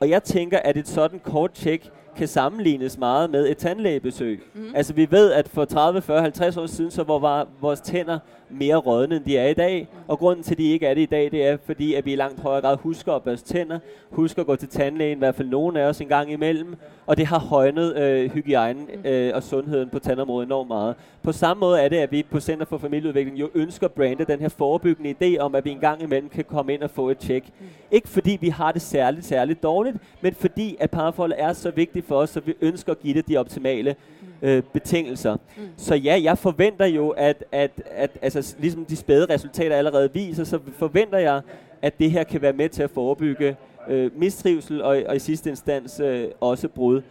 Og 0.00 0.08
jeg 0.08 0.22
tænker, 0.22 0.58
at 0.58 0.76
et 0.76 0.88
sådan 0.88 1.18
kort 1.18 1.50
check 1.54 1.90
kan 2.18 2.28
sammenlignes 2.28 2.98
meget 2.98 3.30
med 3.30 3.48
et 3.48 3.56
tandlægebesøg. 3.56 4.42
Mm. 4.54 4.72
Altså 4.74 4.92
vi 4.92 5.10
ved, 5.10 5.32
at 5.32 5.48
for 5.48 5.64
30, 5.64 6.02
40, 6.02 6.20
50 6.20 6.56
år 6.56 6.66
siden, 6.66 6.90
så 6.90 7.02
var 7.02 7.46
vores 7.60 7.80
tænder 7.80 8.18
mere 8.50 8.76
rådne, 8.76 9.16
end 9.16 9.24
de 9.24 9.38
er 9.38 9.48
i 9.48 9.54
dag. 9.54 9.88
Og 10.08 10.18
grunden 10.18 10.42
til, 10.44 10.54
at 10.54 10.58
de 10.58 10.72
ikke 10.72 10.86
er 10.86 10.94
det 10.94 11.00
i 11.00 11.06
dag, 11.06 11.30
det 11.30 11.46
er, 11.46 11.56
fordi 11.66 11.94
at 11.94 12.04
vi 12.06 12.12
i 12.12 12.16
langt 12.16 12.40
højere 12.40 12.60
grad 12.60 12.76
husker 12.76 13.12
at 13.12 13.22
børste 13.22 13.48
tænder, 13.48 13.78
husker 14.10 14.42
at 14.42 14.46
gå 14.46 14.56
til 14.56 14.68
tandlægen, 14.68 15.18
i 15.18 15.18
hvert 15.18 15.34
fald 15.34 15.48
nogen 15.48 15.76
af 15.76 15.84
os 15.84 16.00
en 16.00 16.08
gang 16.08 16.32
imellem, 16.32 16.76
og 17.06 17.16
det 17.16 17.26
har 17.26 17.38
højnet 17.38 17.96
øh, 17.96 18.30
hygiejnen 18.30 18.88
øh, 19.04 19.30
og 19.34 19.42
sundheden 19.42 19.88
på 19.88 19.98
tandområdet 19.98 20.46
enormt 20.46 20.68
meget. 20.68 20.94
På 21.28 21.32
samme 21.32 21.60
måde 21.60 21.80
er 21.80 21.88
det, 21.88 21.96
at 21.96 22.12
vi 22.12 22.22
på 22.30 22.40
Center 22.40 22.66
for 22.66 22.78
Familieudvikling 22.78 23.40
jo 23.40 23.50
ønsker 23.54 23.86
at 23.86 23.92
brande 23.92 24.24
den 24.24 24.40
her 24.40 24.48
forebyggende 24.48 25.14
idé 25.20 25.38
om, 25.38 25.54
at 25.54 25.64
vi 25.64 25.70
en 25.70 25.78
gang 25.78 26.02
imellem 26.02 26.28
kan 26.28 26.44
komme 26.44 26.74
ind 26.74 26.82
og 26.82 26.90
få 26.90 27.10
et 27.10 27.18
tjek. 27.18 27.44
Mm. 27.60 27.66
Ikke 27.90 28.08
fordi 28.08 28.38
vi 28.40 28.48
har 28.48 28.72
det 28.72 28.82
særligt, 28.82 29.26
særligt 29.26 29.62
dårligt, 29.62 29.96
men 30.20 30.34
fordi 30.34 30.76
at 30.80 30.90
parforholdet 30.90 31.40
er 31.40 31.52
så 31.52 31.70
vigtigt 31.70 32.06
for 32.06 32.16
os, 32.16 32.30
så 32.30 32.40
vi 32.40 32.54
ønsker 32.60 32.92
at 32.92 33.00
give 33.00 33.14
det 33.14 33.28
de 33.28 33.36
optimale 33.36 33.96
øh, 34.42 34.62
betingelser. 34.72 35.36
Mm. 35.56 35.62
Så 35.76 35.94
ja, 35.94 36.20
jeg 36.22 36.38
forventer 36.38 36.86
jo, 36.86 37.08
at, 37.08 37.44
at, 37.52 37.70
at 37.90 38.10
altså, 38.22 38.56
ligesom 38.58 38.84
de 38.84 38.96
spæde 38.96 39.34
resultater 39.34 39.76
allerede 39.76 40.10
viser, 40.12 40.44
så 40.44 40.58
forventer 40.78 41.18
jeg, 41.18 41.40
at 41.82 41.98
det 41.98 42.10
her 42.10 42.24
kan 42.24 42.42
være 42.42 42.52
med 42.52 42.68
til 42.68 42.82
at 42.82 42.90
forebygge 42.90 43.56
øh, 43.88 44.10
mistrivsel 44.18 44.82
og, 44.82 45.02
og 45.08 45.16
i 45.16 45.18
sidste 45.18 45.50
instans 45.50 46.00
øh, 46.00 46.28
også 46.40 46.68
brud. 46.68 47.02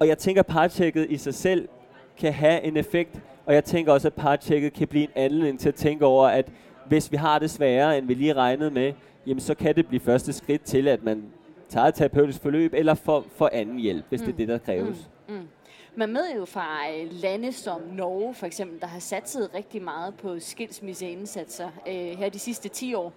Og 0.00 0.08
jeg 0.08 0.18
tænker, 0.18 0.42
at 0.42 0.46
partjekket 0.46 1.06
i 1.10 1.16
sig 1.16 1.34
selv 1.34 1.68
kan 2.18 2.32
have 2.32 2.62
en 2.62 2.76
effekt, 2.76 3.20
og 3.46 3.54
jeg 3.54 3.64
tænker 3.64 3.92
også, 3.92 4.08
at 4.08 4.14
partjekket 4.14 4.72
kan 4.72 4.88
blive 4.88 5.04
en 5.04 5.10
anledning 5.14 5.60
til 5.60 5.68
at 5.68 5.74
tænke 5.74 6.06
over, 6.06 6.28
at 6.28 6.48
hvis 6.86 7.12
vi 7.12 7.16
har 7.16 7.38
det 7.38 7.50
sværere, 7.50 7.98
end 7.98 8.06
vi 8.06 8.14
lige 8.14 8.32
regnede 8.32 8.70
med, 8.70 8.92
jamen 9.26 9.40
så 9.40 9.54
kan 9.54 9.76
det 9.76 9.86
blive 9.86 10.00
første 10.00 10.32
skridt 10.32 10.62
til, 10.62 10.88
at 10.88 11.02
man 11.02 11.24
tager 11.68 11.86
et 11.86 11.94
terapeutisk 11.94 12.42
forløb, 12.42 12.74
eller 12.74 12.94
får, 12.94 13.24
får 13.36 13.50
anden 13.52 13.78
hjælp, 13.78 14.04
hvis 14.08 14.20
mm. 14.20 14.26
det 14.26 14.32
er 14.32 14.34
mm. 14.34 14.38
det, 14.38 14.48
der 14.48 14.58
kræves. 14.58 15.10
Mm. 15.28 15.34
Mm. 15.34 15.48
Man 15.96 16.12
med 16.12 16.34
jo 16.36 16.44
fra 16.44 16.66
øh, 16.90 17.08
lande 17.10 17.52
som 17.52 17.80
Norge, 17.92 18.34
for 18.34 18.46
eksempel, 18.46 18.80
der 18.80 18.86
har 18.86 18.98
satset 18.98 19.50
rigtig 19.54 19.82
meget 19.82 20.14
på 20.14 20.38
skilsmisseindsatser 20.38 21.68
øh, 21.88 21.94
her 21.94 22.28
de 22.28 22.38
sidste 22.38 22.68
10 22.68 22.94
år. 22.94 23.12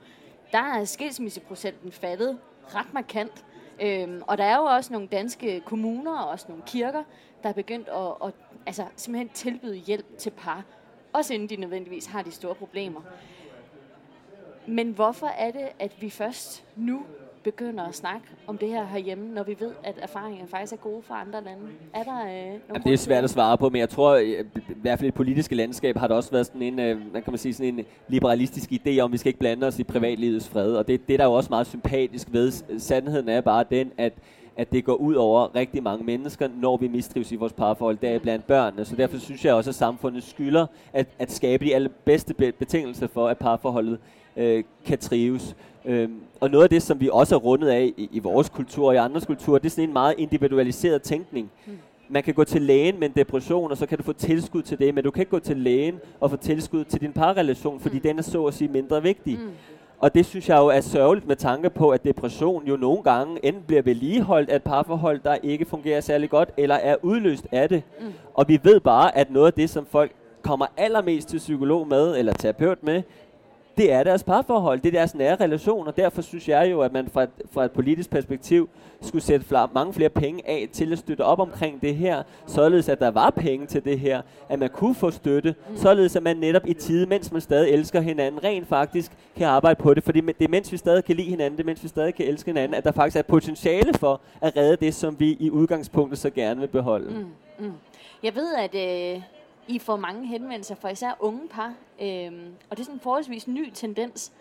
Der 0.51 0.57
er 0.57 0.85
skilsmisseprocenten 0.85 1.91
faldet 1.91 2.37
ret 2.75 2.93
markant. 2.93 3.45
Øhm, 3.81 4.21
og 4.27 4.37
der 4.37 4.43
er 4.43 4.57
jo 4.57 4.63
også 4.63 4.93
nogle 4.93 5.07
danske 5.07 5.61
kommuner 5.65 6.17
og 6.17 6.29
også 6.29 6.45
nogle 6.49 6.63
kirker, 6.67 7.03
der 7.43 7.49
er 7.49 7.53
begyndt 7.53 7.87
at, 7.87 8.27
at 8.27 8.33
altså, 8.65 8.85
simpelthen 8.95 9.29
tilbyde 9.29 9.75
hjælp 9.75 10.17
til 10.17 10.29
par, 10.29 10.63
også 11.13 11.33
inden 11.33 11.49
de 11.49 11.55
nødvendigvis 11.55 12.05
har 12.05 12.21
de 12.21 12.31
store 12.31 12.55
problemer. 12.55 13.01
Men 14.67 14.91
hvorfor 14.91 15.27
er 15.27 15.51
det, 15.51 15.67
at 15.79 15.91
vi 16.01 16.09
først 16.09 16.63
nu 16.75 17.01
begynder 17.43 17.83
at 17.83 17.95
snakke 17.95 18.27
om 18.47 18.57
det 18.57 18.69
her 18.69 18.85
herhjemme, 18.85 19.33
når 19.33 19.43
vi 19.43 19.55
ved, 19.59 19.71
at 19.83 19.95
erfaringerne 20.01 20.47
faktisk 20.47 20.73
er 20.73 20.77
gode 20.77 21.01
fra 21.01 21.21
andre 21.21 21.43
lande? 21.43 21.63
Er 21.93 22.03
der 22.03 22.19
øh, 22.19 22.27
nogle 22.27 22.61
Jamen, 22.69 22.83
det 22.83 22.93
er 22.93 22.97
svært 22.97 23.23
at 23.23 23.29
svare 23.29 23.57
på, 23.57 23.69
men 23.69 23.79
jeg 23.79 23.89
tror, 23.89 24.15
i 24.15 24.43
hvert 24.75 24.99
fald 24.99 25.05
i 25.05 25.11
det 25.11 25.13
politiske 25.13 25.55
landskab 25.55 25.97
har 25.97 26.07
der 26.07 26.15
også 26.15 26.31
været 26.31 26.45
sådan 26.45 26.61
en, 26.61 26.79
øh, 26.79 27.01
hvad 27.11 27.21
kan 27.21 27.31
man 27.31 27.37
sige, 27.37 27.53
sådan 27.53 27.79
en 27.79 27.85
liberalistisk 28.07 28.71
idé 28.71 28.99
om, 28.99 29.09
at 29.09 29.11
vi 29.11 29.17
skal 29.17 29.29
ikke 29.29 29.39
blande 29.39 29.67
os 29.67 29.79
i 29.79 29.83
privatlivets 29.83 30.49
fred. 30.49 30.75
Og 30.75 30.87
det, 30.87 31.07
det 31.07 31.13
er 31.13 31.17
der 31.17 31.25
jo 31.25 31.33
også 31.33 31.49
meget 31.49 31.67
sympatisk 31.67 32.27
ved. 32.31 32.79
Sandheden 32.79 33.29
er 33.29 33.41
bare 33.41 33.65
den, 33.71 33.91
at 33.97 34.13
at 34.57 34.71
det 34.71 34.85
går 34.85 34.93
ud 34.93 35.15
over 35.15 35.55
rigtig 35.55 35.83
mange 35.83 36.05
mennesker, 36.05 36.49
når 36.61 36.77
vi 36.77 36.87
mistrives 36.87 37.31
i 37.31 37.35
vores 37.35 37.53
parforhold, 37.53 37.97
der 38.01 38.09
er 38.09 38.19
blandt 38.19 38.47
børnene. 38.47 38.85
Så 38.85 38.95
derfor 38.95 39.17
synes 39.17 39.45
jeg 39.45 39.53
også, 39.53 39.69
at 39.69 39.75
samfundet 39.75 40.23
skylder 40.23 40.65
at, 40.93 41.07
at 41.19 41.31
skabe 41.31 41.65
de 41.65 41.75
allerbedste 41.75 42.33
betingelser 42.33 43.07
for, 43.07 43.27
at 43.27 43.37
parforholdet 43.37 43.99
øh, 44.37 44.63
kan 44.85 44.97
trives. 44.97 45.55
Øhm, 45.85 46.13
og 46.39 46.49
noget 46.49 46.63
af 46.63 46.69
det, 46.69 46.81
som 46.81 46.99
vi 46.99 47.09
også 47.11 47.35
er 47.35 47.39
rundet 47.39 47.67
af 47.67 47.93
i, 47.97 48.09
i 48.11 48.19
vores 48.19 48.49
kultur 48.49 48.87
og 48.87 48.93
i 48.93 48.97
andres 48.97 49.25
kultur, 49.25 49.57
det 49.57 49.65
er 49.65 49.69
sådan 49.69 49.89
en 49.89 49.93
meget 49.93 50.15
individualiseret 50.17 51.01
tænkning. 51.01 51.51
Mm. 51.65 51.77
Man 52.09 52.23
kan 52.23 52.33
gå 52.33 52.43
til 52.43 52.61
lægen 52.61 52.99
med 52.99 53.07
en 53.09 53.13
depression, 53.15 53.71
og 53.71 53.77
så 53.77 53.85
kan 53.85 53.97
du 53.97 54.03
få 54.03 54.13
tilskud 54.13 54.61
til 54.61 54.79
det, 54.79 54.93
men 54.93 55.03
du 55.03 55.11
kan 55.11 55.21
ikke 55.21 55.31
gå 55.31 55.39
til 55.39 55.57
lægen 55.57 55.95
og 56.19 56.29
få 56.31 56.37
tilskud 56.37 56.83
til 56.83 57.01
din 57.01 57.13
parrelation, 57.13 57.79
fordi 57.79 57.95
mm. 57.95 58.01
den 58.01 58.17
er 58.19 58.23
så 58.23 58.45
at 58.45 58.53
sige 58.53 58.67
mindre 58.67 59.03
vigtig. 59.03 59.39
Mm. 59.39 59.51
Og 59.99 60.13
det 60.15 60.25
synes 60.25 60.49
jeg 60.49 60.57
jo 60.57 60.67
er 60.67 60.81
sørgeligt 60.81 61.27
med 61.27 61.35
tanke 61.35 61.69
på, 61.69 61.89
at 61.89 62.03
depression 62.03 62.67
jo 62.67 62.75
nogle 62.75 63.03
gange 63.03 63.45
enten 63.45 63.63
bliver 63.67 63.81
vedligeholdt 63.81 64.49
af 64.49 64.55
et 64.55 64.63
parforhold, 64.63 65.19
der 65.23 65.35
ikke 65.43 65.65
fungerer 65.65 66.01
særlig 66.01 66.29
godt, 66.29 66.49
eller 66.57 66.75
er 66.75 66.95
udløst 67.01 67.47
af 67.51 67.69
det. 67.69 67.83
Mm. 67.99 68.13
Og 68.33 68.47
vi 68.47 68.59
ved 68.63 68.79
bare, 68.79 69.17
at 69.17 69.31
noget 69.31 69.47
af 69.47 69.53
det, 69.53 69.69
som 69.69 69.85
folk 69.85 70.11
kommer 70.41 70.65
allermest 70.77 71.27
til 71.27 71.37
psykolog 71.37 71.87
med, 71.87 72.17
eller 72.17 72.33
terapeut 72.33 72.83
med, 72.83 73.01
det 73.77 73.91
er 73.91 74.03
deres 74.03 74.23
parforhold, 74.23 74.79
det 74.79 74.87
er 74.87 74.99
deres 74.99 75.15
nære 75.15 75.35
relation, 75.35 75.87
og 75.87 75.97
derfor 75.97 76.21
synes 76.21 76.49
jeg 76.49 76.71
jo, 76.71 76.81
at 76.81 76.93
man 76.93 77.09
fra 77.13 77.23
et, 77.23 77.29
fra 77.51 77.65
et 77.65 77.71
politisk 77.71 78.09
perspektiv 78.09 78.69
skulle 79.01 79.23
sætte 79.23 79.45
flere, 79.45 79.69
mange 79.73 79.93
flere 79.93 80.09
penge 80.09 80.49
af 80.49 80.69
til 80.71 80.91
at 80.91 80.99
støtte 80.99 81.21
op 81.21 81.39
omkring 81.39 81.81
det 81.81 81.95
her, 81.95 82.23
således 82.47 82.89
at 82.89 82.99
der 82.99 83.11
var 83.11 83.29
penge 83.29 83.65
til 83.65 83.85
det 83.85 83.99
her, 83.99 84.21
at 84.49 84.59
man 84.59 84.69
kunne 84.69 84.95
få 84.95 85.11
støtte, 85.11 85.55
mm. 85.69 85.77
således 85.77 86.15
at 86.15 86.23
man 86.23 86.37
netop 86.37 86.67
i 86.67 86.73
tide, 86.73 87.05
mens 87.05 87.31
man 87.31 87.41
stadig 87.41 87.71
elsker 87.71 88.01
hinanden, 88.01 88.43
rent 88.43 88.67
faktisk 88.67 89.11
kan 89.37 89.47
arbejde 89.47 89.81
på 89.83 89.93
det, 89.93 90.03
fordi 90.03 90.21
det 90.21 90.45
er 90.45 90.49
mens 90.49 90.71
vi 90.71 90.77
stadig 90.77 91.05
kan 91.05 91.15
lide 91.15 91.29
hinanden, 91.29 91.57
det 91.57 91.63
er 91.63 91.67
mens 91.67 91.83
vi 91.83 91.87
stadig 91.87 92.15
kan 92.15 92.25
elske 92.25 92.49
hinanden, 92.49 92.73
at 92.73 92.83
der 92.83 92.91
faktisk 92.91 93.17
er 93.17 93.21
potentiale 93.21 93.93
for 93.93 94.21
at 94.41 94.57
redde 94.57 94.75
det, 94.85 94.93
som 94.93 95.19
vi 95.19 95.37
i 95.39 95.49
udgangspunktet 95.49 96.19
så 96.19 96.29
gerne 96.29 96.59
vil 96.59 96.67
beholde. 96.67 97.09
Mm. 97.09 97.65
Mm. 97.65 97.73
Jeg 98.23 98.35
ved, 98.35 98.55
at 98.55 98.75
øh, 98.75 99.21
i 99.67 99.79
får 99.79 99.95
mange 99.95 100.27
henvendelser 100.27 100.75
fra 100.75 100.89
især 100.89 101.11
unge 101.19 101.47
par, 101.47 101.73
øhm, 102.01 102.53
og 102.69 102.77
det 102.77 102.79
er 102.79 102.83
sådan 102.83 102.95
en 102.95 102.99
forholdsvis 102.99 103.47
ny 103.47 103.71
tendens. 103.73 104.31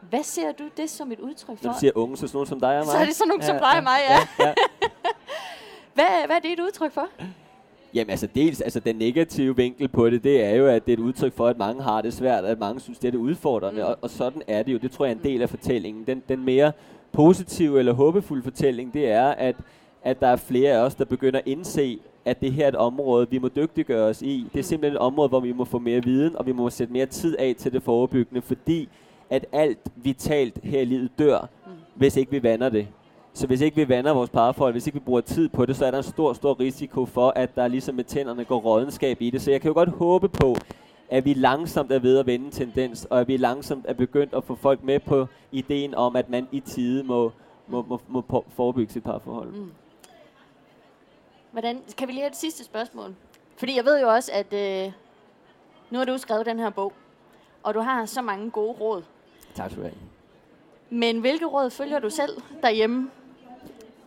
Hvad 0.00 0.22
ser 0.22 0.52
du 0.52 0.64
det 0.76 0.90
som 0.90 1.12
et 1.12 1.20
udtryk 1.20 1.58
for? 1.58 1.64
Når 1.64 1.72
du 1.72 1.78
siger 1.78 1.92
unge, 1.94 2.16
så 2.16 2.26
sådan 2.26 2.36
nogen 2.36 2.46
som 2.46 2.60
dig 2.60 2.78
og 2.78 2.84
mig. 2.84 2.92
Så 2.92 2.98
er 2.98 3.04
det 3.04 3.14
sådan 3.14 3.28
nogen 3.28 3.40
ja, 3.40 3.46
som 3.46 3.56
dig 3.58 3.76
og 3.76 3.82
mig, 3.82 3.98
ja. 4.08 4.44
ja, 4.44 4.48
ja. 4.48 4.54
hvad, 5.94 6.26
hvad 6.26 6.36
er 6.36 6.40
det 6.40 6.52
et 6.52 6.60
udtryk 6.60 6.92
for? 6.92 7.08
Jamen 7.94 8.10
altså 8.10 8.26
dels, 8.34 8.60
altså 8.60 8.80
den 8.80 8.96
negative 8.96 9.56
vinkel 9.56 9.88
på 9.88 10.10
det, 10.10 10.24
det 10.24 10.44
er 10.44 10.54
jo, 10.54 10.66
at 10.66 10.86
det 10.86 10.92
er 10.92 10.96
et 10.96 11.02
udtryk 11.02 11.36
for, 11.36 11.48
at 11.48 11.58
mange 11.58 11.82
har 11.82 12.02
det 12.02 12.14
svært, 12.14 12.44
at 12.44 12.58
mange 12.58 12.80
synes, 12.80 12.98
det 12.98 13.08
er 13.08 13.12
det 13.12 13.18
udfordrende, 13.18 13.80
mm. 13.80 13.86
og, 13.86 13.98
og 14.00 14.10
sådan 14.10 14.42
er 14.46 14.62
det 14.62 14.72
jo. 14.72 14.78
Det 14.78 14.92
tror 14.92 15.04
jeg 15.04 15.12
er 15.12 15.16
en 15.16 15.24
del 15.24 15.42
af 15.42 15.50
fortællingen. 15.50 16.06
Den, 16.06 16.22
den 16.28 16.44
mere 16.44 16.72
positive 17.12 17.78
eller 17.78 17.92
håbefulde 17.92 18.42
fortælling, 18.42 18.94
det 18.94 19.10
er, 19.10 19.26
at, 19.26 19.56
at 20.02 20.20
der 20.20 20.26
er 20.26 20.36
flere 20.36 20.72
af 20.72 20.78
os, 20.78 20.94
der 20.94 21.04
begynder 21.04 21.38
at 21.38 21.46
indse, 21.46 22.00
at 22.24 22.40
det 22.40 22.52
her 22.52 22.64
er 22.64 22.68
et 22.68 22.76
område, 22.76 23.30
vi 23.30 23.38
må 23.38 23.48
dygtiggøre 23.48 24.08
os 24.08 24.22
i. 24.22 24.46
Det 24.52 24.58
er 24.58 24.62
simpelthen 24.62 24.96
et 24.96 25.00
område, 25.00 25.28
hvor 25.28 25.40
vi 25.40 25.52
må 25.52 25.64
få 25.64 25.78
mere 25.78 26.04
viden, 26.04 26.36
og 26.36 26.46
vi 26.46 26.52
må 26.52 26.70
sætte 26.70 26.92
mere 26.92 27.06
tid 27.06 27.36
af 27.38 27.54
til 27.58 27.72
det 27.72 27.82
forebyggende, 27.82 28.42
fordi 28.42 28.88
at 29.30 29.46
alt 29.52 29.78
vitalt 29.96 30.58
her 30.62 30.80
i 30.80 30.84
livet 30.84 31.10
dør, 31.18 31.48
mm. 31.66 31.72
hvis 31.94 32.16
ikke 32.16 32.30
vi 32.30 32.42
vander 32.42 32.68
det. 32.68 32.88
Så 33.34 33.46
hvis 33.46 33.60
ikke 33.60 33.76
vi 33.76 33.88
vander 33.88 34.12
vores 34.12 34.30
parforhold, 34.30 34.72
hvis 34.72 34.86
ikke 34.86 34.98
vi 34.98 35.04
bruger 35.04 35.20
tid 35.20 35.48
på 35.48 35.66
det, 35.66 35.76
så 35.76 35.86
er 35.86 35.90
der 35.90 35.98
en 35.98 36.04
stor, 36.04 36.32
stor 36.32 36.60
risiko 36.60 37.06
for, 37.06 37.32
at 37.36 37.56
der 37.56 37.68
ligesom 37.68 37.94
med 37.94 38.04
tænderne 38.04 38.44
går 38.44 38.58
rådenskab 38.60 39.16
i 39.20 39.30
det. 39.30 39.42
Så 39.42 39.50
jeg 39.50 39.60
kan 39.60 39.68
jo 39.68 39.74
godt 39.74 39.88
håbe 39.88 40.28
på, 40.28 40.56
at 41.10 41.24
vi 41.24 41.34
langsomt 41.34 41.92
er 41.92 41.98
ved 41.98 42.18
at 42.18 42.26
vende 42.26 42.50
tendens, 42.50 43.04
og 43.04 43.20
at 43.20 43.28
vi 43.28 43.36
langsomt 43.36 43.84
er 43.88 43.94
begyndt 43.94 44.34
at 44.34 44.44
få 44.44 44.54
folk 44.54 44.84
med 44.84 44.98
på 44.98 45.26
ideen 45.52 45.94
om, 45.94 46.16
at 46.16 46.30
man 46.30 46.48
i 46.52 46.60
tide 46.60 47.04
må, 47.04 47.32
må, 47.68 47.84
må, 47.88 48.00
må 48.08 48.44
forebygge 48.48 48.92
sit 48.92 49.02
parforhold. 49.02 49.48
Mm. 49.48 49.70
Hvordan, 51.52 51.82
kan 51.98 52.08
vi 52.08 52.12
lige 52.12 52.22
have 52.22 52.30
det 52.30 52.38
sidste 52.38 52.64
spørgsmål? 52.64 53.14
Fordi 53.56 53.76
jeg 53.76 53.84
ved 53.84 54.00
jo 54.00 54.08
også, 54.08 54.30
at 54.34 54.52
øh, 54.52 54.92
nu 55.90 55.98
har 55.98 56.04
du 56.04 56.18
skrevet 56.18 56.46
den 56.46 56.58
her 56.58 56.70
bog, 56.70 56.92
og 57.62 57.74
du 57.74 57.80
har 57.80 58.06
så 58.06 58.22
mange 58.22 58.50
gode 58.50 58.72
råd. 58.72 59.02
Tak 59.54 59.70
skal 59.70 59.82
du 59.82 59.88
have. 59.88 59.98
Men 60.90 61.20
hvilke 61.20 61.46
råd 61.46 61.70
følger 61.70 61.98
du 61.98 62.10
selv 62.10 62.30
derhjemme? 62.62 63.10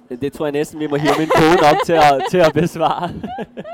Det, 0.10 0.22
det 0.22 0.34
tror 0.34 0.46
jeg 0.46 0.52
næsten, 0.52 0.80
vi 0.80 0.88
må 0.88 0.96
hive 0.96 1.14
min 1.18 1.28
kone 1.28 1.70
op 1.70 1.76
til 1.86 1.94
at, 1.94 2.24
til 2.30 2.38
at 2.38 2.54
besvare. 2.54 3.10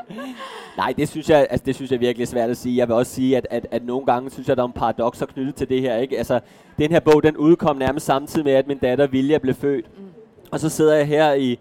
Nej, 0.77 0.93
det 0.97 1.09
synes, 1.09 1.29
jeg, 1.29 1.47
altså, 1.49 1.65
det 1.65 1.75
synes 1.75 1.91
jeg 1.91 1.99
virkelig 1.99 2.23
er 2.23 2.27
svært 2.27 2.49
at 2.49 2.57
sige. 2.57 2.77
Jeg 2.77 2.87
vil 2.87 2.95
også 2.95 3.11
sige, 3.11 3.37
at, 3.37 3.47
at, 3.49 3.67
at 3.71 3.85
nogle 3.85 4.05
gange 4.05 4.29
synes 4.29 4.47
jeg, 4.47 4.57
der 4.57 4.63
er 4.63 4.67
en 4.67 4.73
paradoxer 4.73 5.25
knyttet 5.25 5.55
til 5.55 5.69
det 5.69 5.81
her. 5.81 5.97
Ikke? 5.97 6.17
Altså, 6.17 6.39
den 6.77 6.91
her 6.91 6.99
bog, 6.99 7.23
den 7.23 7.37
udkom 7.37 7.77
nærmest 7.77 8.05
samtidig 8.05 8.45
med, 8.45 8.53
at 8.53 8.67
min 8.67 8.77
datter 8.77 9.07
Vilja 9.07 9.37
blev 9.37 9.55
født. 9.55 9.99
Mm. 9.99 10.05
Og 10.51 10.59
så 10.59 10.69
sidder 10.69 10.95
jeg 10.95 11.07
her 11.07 11.33
i, 11.33 11.59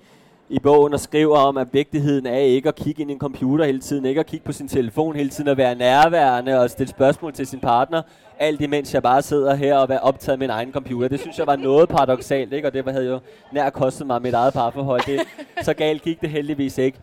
i 0.50 0.58
bogen 0.58 0.94
og 0.94 1.00
skriver 1.00 1.38
om, 1.38 1.56
at 1.56 1.68
vigtigheden 1.72 2.26
er 2.26 2.38
ikke 2.38 2.68
at 2.68 2.74
kigge 2.74 3.02
ind 3.02 3.10
i 3.10 3.14
en 3.14 3.20
computer 3.20 3.64
hele 3.64 3.80
tiden, 3.80 4.04
ikke 4.04 4.20
at 4.20 4.26
kigge 4.26 4.44
på 4.44 4.52
sin 4.52 4.68
telefon 4.68 5.16
hele 5.16 5.30
tiden, 5.30 5.48
at 5.48 5.56
være 5.56 5.74
nærværende 5.74 6.60
og 6.60 6.70
stille 6.70 6.90
spørgsmål 6.90 7.32
til 7.32 7.46
sin 7.46 7.60
partner, 7.60 8.02
alt 8.38 8.60
imens 8.60 8.94
jeg 8.94 9.02
bare 9.02 9.22
sidder 9.22 9.54
her 9.54 9.76
og 9.76 9.88
er 9.90 9.98
optaget 9.98 10.38
med 10.38 10.48
min 10.48 10.50
egen 10.50 10.72
computer. 10.72 11.08
Det 11.08 11.20
synes 11.20 11.38
jeg 11.38 11.46
var 11.46 11.56
noget 11.56 11.88
paradoxalt, 11.88 12.52
ikke? 12.52 12.68
og 12.68 12.72
det 12.72 12.84
havde 12.92 13.06
jo 13.06 13.20
nær 13.52 13.70
kostet 13.70 14.06
mig 14.06 14.22
mit 14.22 14.34
eget 14.34 14.52
parforhold. 14.52 15.00
Det, 15.06 15.20
så 15.62 15.74
galt 15.74 16.02
gik 16.02 16.20
det 16.20 16.30
heldigvis 16.30 16.78
ikke. 16.78 16.98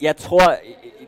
Jeg 0.00 0.16
tror, 0.16 0.54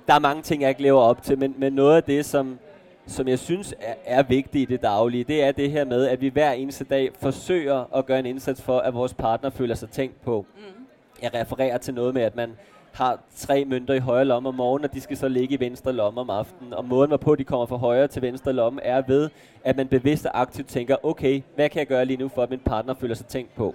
der 0.06 0.14
er 0.14 0.18
mange 0.18 0.42
ting, 0.42 0.62
jeg 0.62 0.68
ikke 0.68 0.82
lever 0.82 1.00
op 1.00 1.22
til, 1.22 1.38
men, 1.38 1.54
men 1.58 1.72
noget 1.72 1.96
af 1.96 2.02
det, 2.02 2.24
som, 2.24 2.58
som 3.06 3.28
jeg 3.28 3.38
synes 3.38 3.74
er, 3.80 3.94
er 4.04 4.22
vigtigt 4.22 4.70
i 4.70 4.72
det 4.72 4.82
daglige, 4.82 5.24
det 5.24 5.44
er 5.44 5.52
det 5.52 5.70
her 5.70 5.84
med, 5.84 6.06
at 6.06 6.20
vi 6.20 6.28
hver 6.28 6.52
eneste 6.52 6.84
dag 6.84 7.10
forsøger 7.20 7.96
at 7.96 8.06
gøre 8.06 8.18
en 8.18 8.26
indsats 8.26 8.62
for, 8.62 8.78
at 8.78 8.94
vores 8.94 9.14
partner 9.14 9.50
føler 9.50 9.74
sig 9.74 9.90
tænkt 9.90 10.22
på. 10.22 10.46
Mm 10.56 10.79
jeg 11.22 11.34
refererer 11.34 11.78
til 11.78 11.94
noget 11.94 12.14
med, 12.14 12.22
at 12.22 12.36
man 12.36 12.50
har 12.92 13.20
tre 13.36 13.64
mønter 13.64 13.94
i 13.94 13.98
højre 13.98 14.24
lomme 14.24 14.48
om 14.48 14.54
morgenen, 14.54 14.84
og 14.84 14.94
de 14.94 15.00
skal 15.00 15.16
så 15.16 15.28
ligge 15.28 15.54
i 15.54 15.60
venstre 15.60 15.92
lomme 15.92 16.20
om 16.20 16.30
aftenen. 16.30 16.74
Og 16.74 16.84
måden, 16.84 17.08
hvorpå 17.10 17.34
de 17.34 17.44
kommer 17.44 17.66
fra 17.66 17.76
højre 17.76 18.08
til 18.08 18.22
venstre 18.22 18.52
lomme, 18.52 18.82
er 18.82 19.02
ved, 19.06 19.30
at 19.64 19.76
man 19.76 19.88
bevidst 19.88 20.26
og 20.26 20.40
aktivt 20.40 20.68
tænker, 20.68 20.96
okay, 21.02 21.42
hvad 21.54 21.68
kan 21.68 21.78
jeg 21.78 21.86
gøre 21.86 22.04
lige 22.04 22.16
nu, 22.16 22.28
for 22.28 22.42
at 22.42 22.50
min 22.50 22.58
partner 22.58 22.94
føler 22.94 23.14
sig 23.14 23.26
tænkt 23.26 23.54
på? 23.54 23.74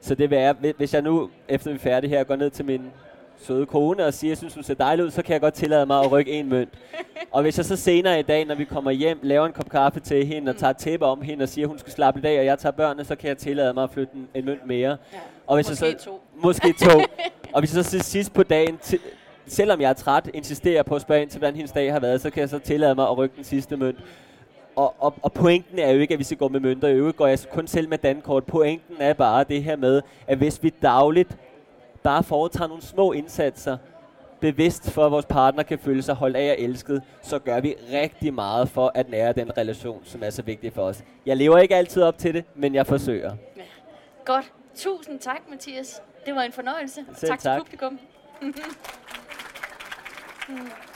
Så 0.00 0.14
det 0.14 0.30
vil 0.30 0.30
være, 0.30 0.54
hvis 0.76 0.94
jeg 0.94 1.02
nu, 1.02 1.30
efter 1.48 1.70
vi 1.70 1.74
er 1.74 1.78
færdige 1.78 2.10
her, 2.10 2.24
går 2.24 2.36
ned 2.36 2.50
til 2.50 2.64
min 2.64 2.90
søde 3.38 3.66
kone 3.66 4.06
og 4.06 4.14
siger, 4.14 4.30
jeg 4.30 4.38
synes, 4.38 4.54
hun 4.54 4.62
ser 4.62 4.74
dejlig 4.74 5.04
ud, 5.04 5.10
så 5.10 5.22
kan 5.22 5.32
jeg 5.32 5.40
godt 5.40 5.54
tillade 5.54 5.86
mig 5.86 6.00
at 6.00 6.12
rykke 6.12 6.32
en 6.32 6.48
mønt. 6.48 6.68
Og 7.32 7.42
hvis 7.42 7.56
jeg 7.56 7.64
så 7.64 7.76
senere 7.76 8.18
i 8.18 8.22
dag, 8.22 8.44
når 8.44 8.54
vi 8.54 8.64
kommer 8.64 8.90
hjem, 8.90 9.18
laver 9.22 9.46
en 9.46 9.52
kop 9.52 9.68
kaffe 9.70 10.00
til 10.00 10.26
hende 10.26 10.50
og 10.50 10.56
tager 10.56 10.72
tæppe 10.72 11.06
om 11.06 11.22
hende 11.22 11.42
og 11.42 11.48
siger, 11.48 11.66
hun 11.66 11.78
skal 11.78 11.92
slappe 11.92 12.20
lidt 12.20 12.26
af, 12.26 12.38
og 12.38 12.44
jeg 12.44 12.58
tager 12.58 12.72
børnene, 12.72 13.04
så 13.04 13.16
kan 13.16 13.28
jeg 13.28 13.38
tillade 13.38 13.74
mig 13.74 13.84
at 13.84 13.90
flytte 13.90 14.14
en, 14.14 14.28
en 14.34 14.44
mønt 14.44 14.66
mere. 14.66 14.96
Ja. 15.12 15.18
Og 15.46 15.56
hvis 15.56 15.68
Måske 15.68 15.86
jeg 15.86 15.94
så, 15.98 16.04
to. 16.04 16.22
Måske 16.42 16.72
to. 16.72 17.00
og 17.54 17.60
hvis 17.60 17.76
jeg 17.76 17.84
så 17.84 17.98
sidst 17.98 18.32
på 18.32 18.42
dagen, 18.42 18.78
selvom 19.46 19.80
jeg 19.80 19.88
er 19.90 19.94
træt, 19.94 20.30
insisterer 20.34 20.82
på 20.82 20.94
at 20.94 21.02
spørge 21.02 21.22
ind 21.22 21.30
til, 21.30 21.38
hvordan 21.38 21.54
hendes 21.56 21.72
dag 21.72 21.92
har 21.92 22.00
været, 22.00 22.20
så 22.20 22.30
kan 22.30 22.40
jeg 22.40 22.48
så 22.48 22.58
tillade 22.58 22.94
mig 22.94 23.08
at 23.08 23.18
rykke 23.18 23.36
den 23.36 23.44
sidste 23.44 23.76
mønt. 23.76 23.98
Og, 24.76 24.94
og, 24.98 25.14
og 25.22 25.32
pointen 25.32 25.78
er 25.78 25.90
jo 25.90 26.00
ikke, 26.00 26.12
at 26.14 26.18
vi 26.18 26.24
skal 26.24 26.36
gå 26.36 26.48
med 26.48 26.60
mønter. 26.60 26.88
I 26.88 26.92
øvrigt 26.92 27.16
går 27.16 27.26
jeg 27.26 27.38
kun 27.52 27.66
selv 27.66 27.88
med 27.88 27.98
dankort. 27.98 28.44
Pointen 28.44 28.96
er 28.98 29.12
bare 29.12 29.44
det 29.44 29.62
her 29.62 29.76
med, 29.76 30.02
at 30.26 30.38
hvis 30.38 30.62
vi 30.62 30.72
dagligt 30.82 31.36
bare 32.02 32.22
foretager 32.22 32.68
nogle 32.68 32.82
små 32.82 33.12
indsatser, 33.12 33.76
bevidst 34.40 34.90
for, 34.90 35.06
at 35.06 35.12
vores 35.12 35.26
partner 35.26 35.62
kan 35.62 35.78
føle 35.78 36.02
sig 36.02 36.14
holdt 36.14 36.36
af 36.36 36.50
og 36.50 36.60
elsket, 36.60 37.02
så 37.22 37.38
gør 37.38 37.60
vi 37.60 37.74
rigtig 37.92 38.34
meget 38.34 38.68
for 38.68 38.92
at 38.94 39.10
nære 39.10 39.32
den 39.32 39.58
relation, 39.58 40.00
som 40.04 40.22
er 40.24 40.30
så 40.30 40.42
vigtig 40.42 40.72
for 40.72 40.82
os. 40.82 41.04
Jeg 41.26 41.36
lever 41.36 41.58
ikke 41.58 41.76
altid 41.76 42.02
op 42.02 42.18
til 42.18 42.34
det, 42.34 42.44
men 42.54 42.74
jeg 42.74 42.86
forsøger. 42.86 43.32
Godt. 44.24 44.52
Tusind 44.76 45.20
tak, 45.20 45.48
Mathias. 45.48 46.02
Det 46.26 46.34
var 46.34 46.42
en 46.42 46.52
fornøjelse. 46.52 47.06
Selv 47.16 47.30
tak, 47.30 47.40
tak. 47.40 47.56
til 47.56 47.64
publikum. 47.64 47.98